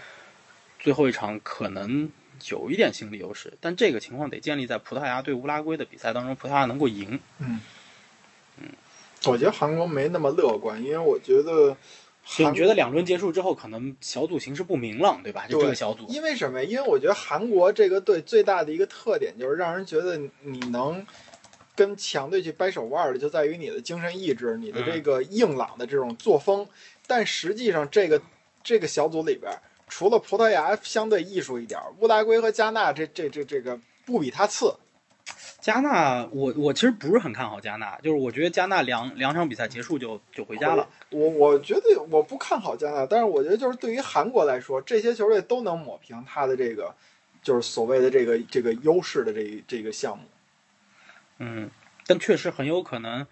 [0.78, 2.10] 最后一场可能
[2.50, 7.18] 有一点心理优势，但这个情况得建立在葡萄牙对乌拉圭的比赛当中，葡萄牙能够赢。
[7.38, 7.58] 嗯
[9.24, 11.74] 我觉得韩国没那么乐观，因为我觉得
[12.24, 15.46] 韩就你觉得两轮结束之后，可能小组形势不明朗，对吧？
[15.48, 16.64] 就这个小组，因为什么？
[16.64, 21.04] 因为我觉得韩国这个队最大的一个特点就是让人觉得你能
[21.74, 26.66] 跟强队去掰手腕儿的，就在于你的精神意志，你的这个硬朗的这种作风。
[27.06, 28.22] 但实际上，这个
[28.62, 29.52] 这个小组里边，
[29.88, 34.74] 除了葡萄牙相对艺术一点儿，乌拉圭和加纳这这这这个不比他次。
[35.60, 40.88] 加纳，我我其实不是很看好加纳，就是我觉得加纳两两场比赛结束就就回家了。
[41.10, 46.92] 我我觉得我不看好加纳，但是我觉得就是对于韩国来说，这些球队都能抹平他的这个
[47.42, 50.24] 就是所谓的这个这个优势的这一这个项目。
[51.38, 51.70] 嗯，
[52.06, 53.26] 但确实很有可能，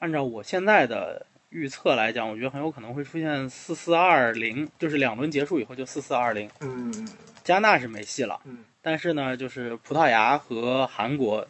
[0.00, 6.50] 按照我现在的预测来讲，我觉得很有可能会出现四四二零，就是两轮结束以后就四四二零。
[6.60, 7.08] 嗯
[7.42, 11.46] 加纳是没戏了，嗯但是呢，就是葡萄牙和韩国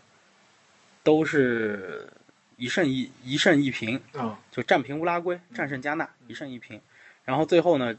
[1.03, 2.09] 都是
[2.57, 6.81] 一胜一一胜一平，啊就战平乌拉圭，战胜加纳，一胜一平。
[7.25, 7.95] 然后最后呢，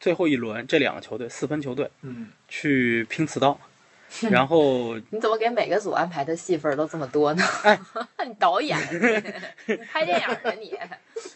[0.00, 3.60] 最后一轮这两个球队四分球队嗯，去拼刺刀，
[4.30, 7.42] 然后你怎么给每个组安排的戏份都这么多呢？
[7.64, 7.78] 哎，
[8.26, 8.78] 你导演，
[9.66, 10.74] 你你拍电影呢你，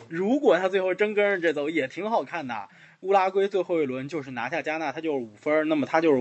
[0.09, 2.69] 如果他最后真跟着这走，也挺好看的。
[3.01, 6.19] 乌拉圭最后一轮就是拿下加纳，他就是五分，那么他就是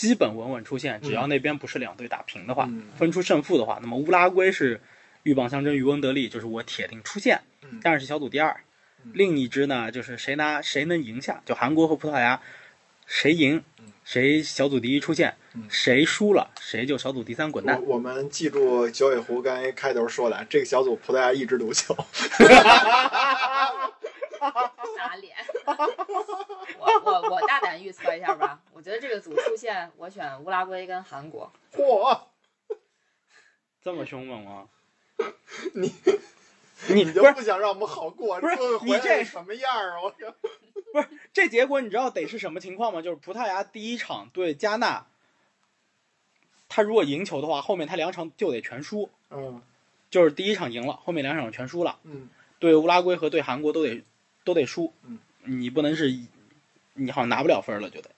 [0.00, 0.98] 基本稳稳出线。
[1.02, 4.80] 只要那边不是两队打平的话，嗯分出胜负的话，那么乌拉圭是
[5.24, 8.52] 鹬蚌相争，渔翁得利，就是我铁定出线嗯，但是小组第二。
[9.04, 12.40] 嗯另一支呢，就是谁拿谁能赢下，就韩国和葡萄牙，
[13.06, 17.80] 谁赢嗯谁小组第一出线嗯，谁输了谁就小组第三滚蛋。
[17.82, 21.96] 我我们记住九尾狐刚才开头说的，这个小组葡萄牙一枝独秀。
[24.96, 25.36] 打脸。
[26.78, 31.52] 我我我大胆预测一下吧，我觉得这个组出现，我选乌拉圭跟韩国。
[31.72, 32.20] 嚯，
[33.82, 34.68] 这么凶猛吗？
[35.74, 35.92] 你
[36.88, 38.40] 你就不想让我们好过？
[38.40, 40.00] 不是你这是什么样啊？
[40.02, 40.16] 我靠！
[40.92, 43.02] 不是这结果，你知道得是什么情况吗？
[43.02, 45.06] 就是葡萄牙第一场对加纳，
[46.68, 49.10] 他如果赢球的话，后面他两场就得全输。
[49.30, 49.62] 嗯
[50.10, 52.00] 就是第一场赢了，后面两场全输了。
[52.02, 54.02] 嗯对乌拉圭和对韩国都得
[54.50, 54.92] 都得输。
[55.04, 56.10] 嗯，你不能是，
[56.94, 58.10] 你好像拿不了分了，就得，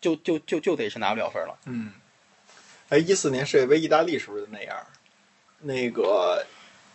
[0.00, 1.58] 就就就就得是拿不了分了。
[1.66, 1.92] 嗯。
[2.88, 4.76] 哎，一四年世界杯意大利是不是那样？
[5.60, 6.44] 那个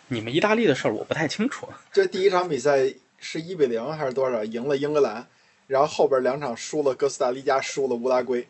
[0.07, 1.67] 你们意大利的事儿我不太清楚。
[1.91, 4.43] 这第一场比赛是一比零还是多少？
[4.45, 5.27] 赢了英格兰，
[5.67, 8.47] 然后后边两场输了哥斯达黎加，输了乌拉圭，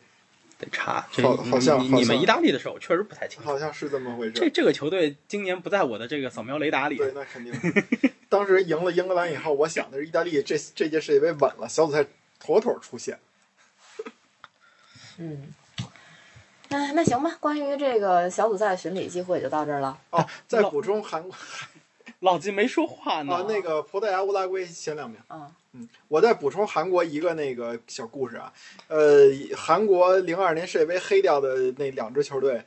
[0.58, 3.48] 得查，这好好像你你们意大利的事儿我确实不太清楚。
[3.48, 4.32] 好像是这么回事。
[4.32, 6.96] 这这个球队今年不在我的这个扫描雷达里。
[6.96, 7.54] 对，那肯定。
[8.28, 12.04] 当时赢了英格兰以后，我想的是意大利这这届世界杯稳了，小组赛
[12.40, 13.18] 妥妥出线。
[15.18, 15.54] 嗯，
[16.68, 19.96] 那那行吧，关于这个小组赛的巡礼机会就到这儿了。
[20.10, 21.32] 哦，再补充韩国
[22.20, 23.32] 老金没说话呢。
[23.32, 25.18] 啊，那个葡萄牙、乌拉圭前两名。
[25.30, 25.48] 嗯
[25.78, 28.52] 嗯，我再补充韩国一个那个小故事啊，
[28.88, 32.64] 呃，韩国零二年世界杯黑掉的那两支球队，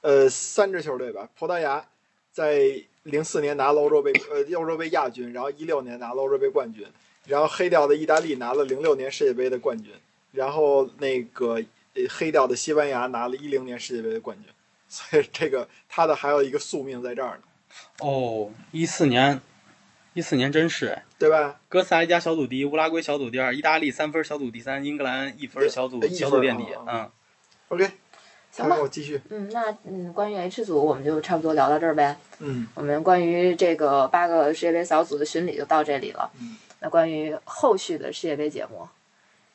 [0.00, 1.84] 呃，三支球队吧，葡萄牙
[2.32, 6.86] 在零四年拿了欧洲杯，呃，欧洲杯亚军，然后一六年拿了欧洲杯冠军，
[7.26, 9.92] 然后黑掉的意大利拿了零六年世界杯的冠军，
[10.32, 11.62] 然后那个
[11.94, 14.52] 呃黑掉的西班牙拿了一零年世界杯的冠军，
[14.88, 17.42] 所以这个他的还有一个宿命在这儿呢，
[18.00, 19.40] 哦，一四年，
[20.14, 21.60] 一四年真是哎，对吧？
[21.68, 26.64] 哥斯达黎加小组第一，乌拉圭小组第二，意大利三分小组第三，英格兰一分小组小组垫底。
[26.72, 27.10] 啊嗯
[27.68, 27.90] ，OK，
[28.50, 32.16] 行吧那我继续，嗯，那嗯，关于 H 组我们就差不多聊到这儿呗。
[32.40, 36.30] 嗯我们关于这个八个世界杯小组的巡礼就到这里了。
[36.40, 38.88] 嗯那关于后续的世界杯节目，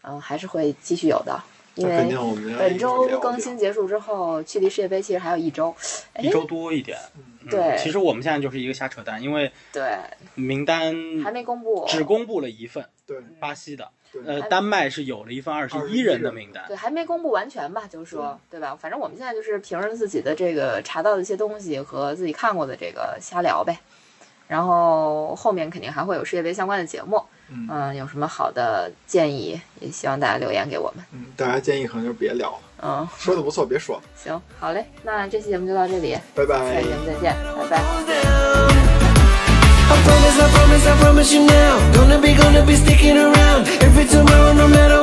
[0.01, 1.41] 嗯、还是会继续有的，
[1.75, 2.15] 因为
[2.57, 5.75] 本周更新结束之后，距离世界杯其实还有一周。
[6.13, 6.97] 哎一周多一点。
[7.15, 9.97] 嗯对其实我们现在就是一个瞎扯淡，因为对，
[10.35, 13.89] 名单还没公布，只公布了一份，对巴西的。
[14.13, 16.63] 对呃，丹麦是有了一份二十一人的名单。
[16.67, 18.77] 对，还没公布完全吧，就是说，对吧？
[18.79, 23.77] 反正我们现在就是凭着自己的这个查到的一些东西和自己看过的这个瞎聊呗。
[24.47, 27.21] 然后后面肯定还会有世界杯相关的节目，
[27.53, 31.05] 嗯嗯，有什么好的建议，也希望大家留言给我们。
[31.11, 37.81] 嗯，大家建议可能就别聊了，嗯，说的不错，别说了，行，好嘞，那这期节目就到这里，拜拜下期节目再见，拜拜。
[39.85, 41.77] I promise, I promise, I promise you now.
[41.93, 44.99] Gonna be, gonna be sticking around every tomorrow, no matter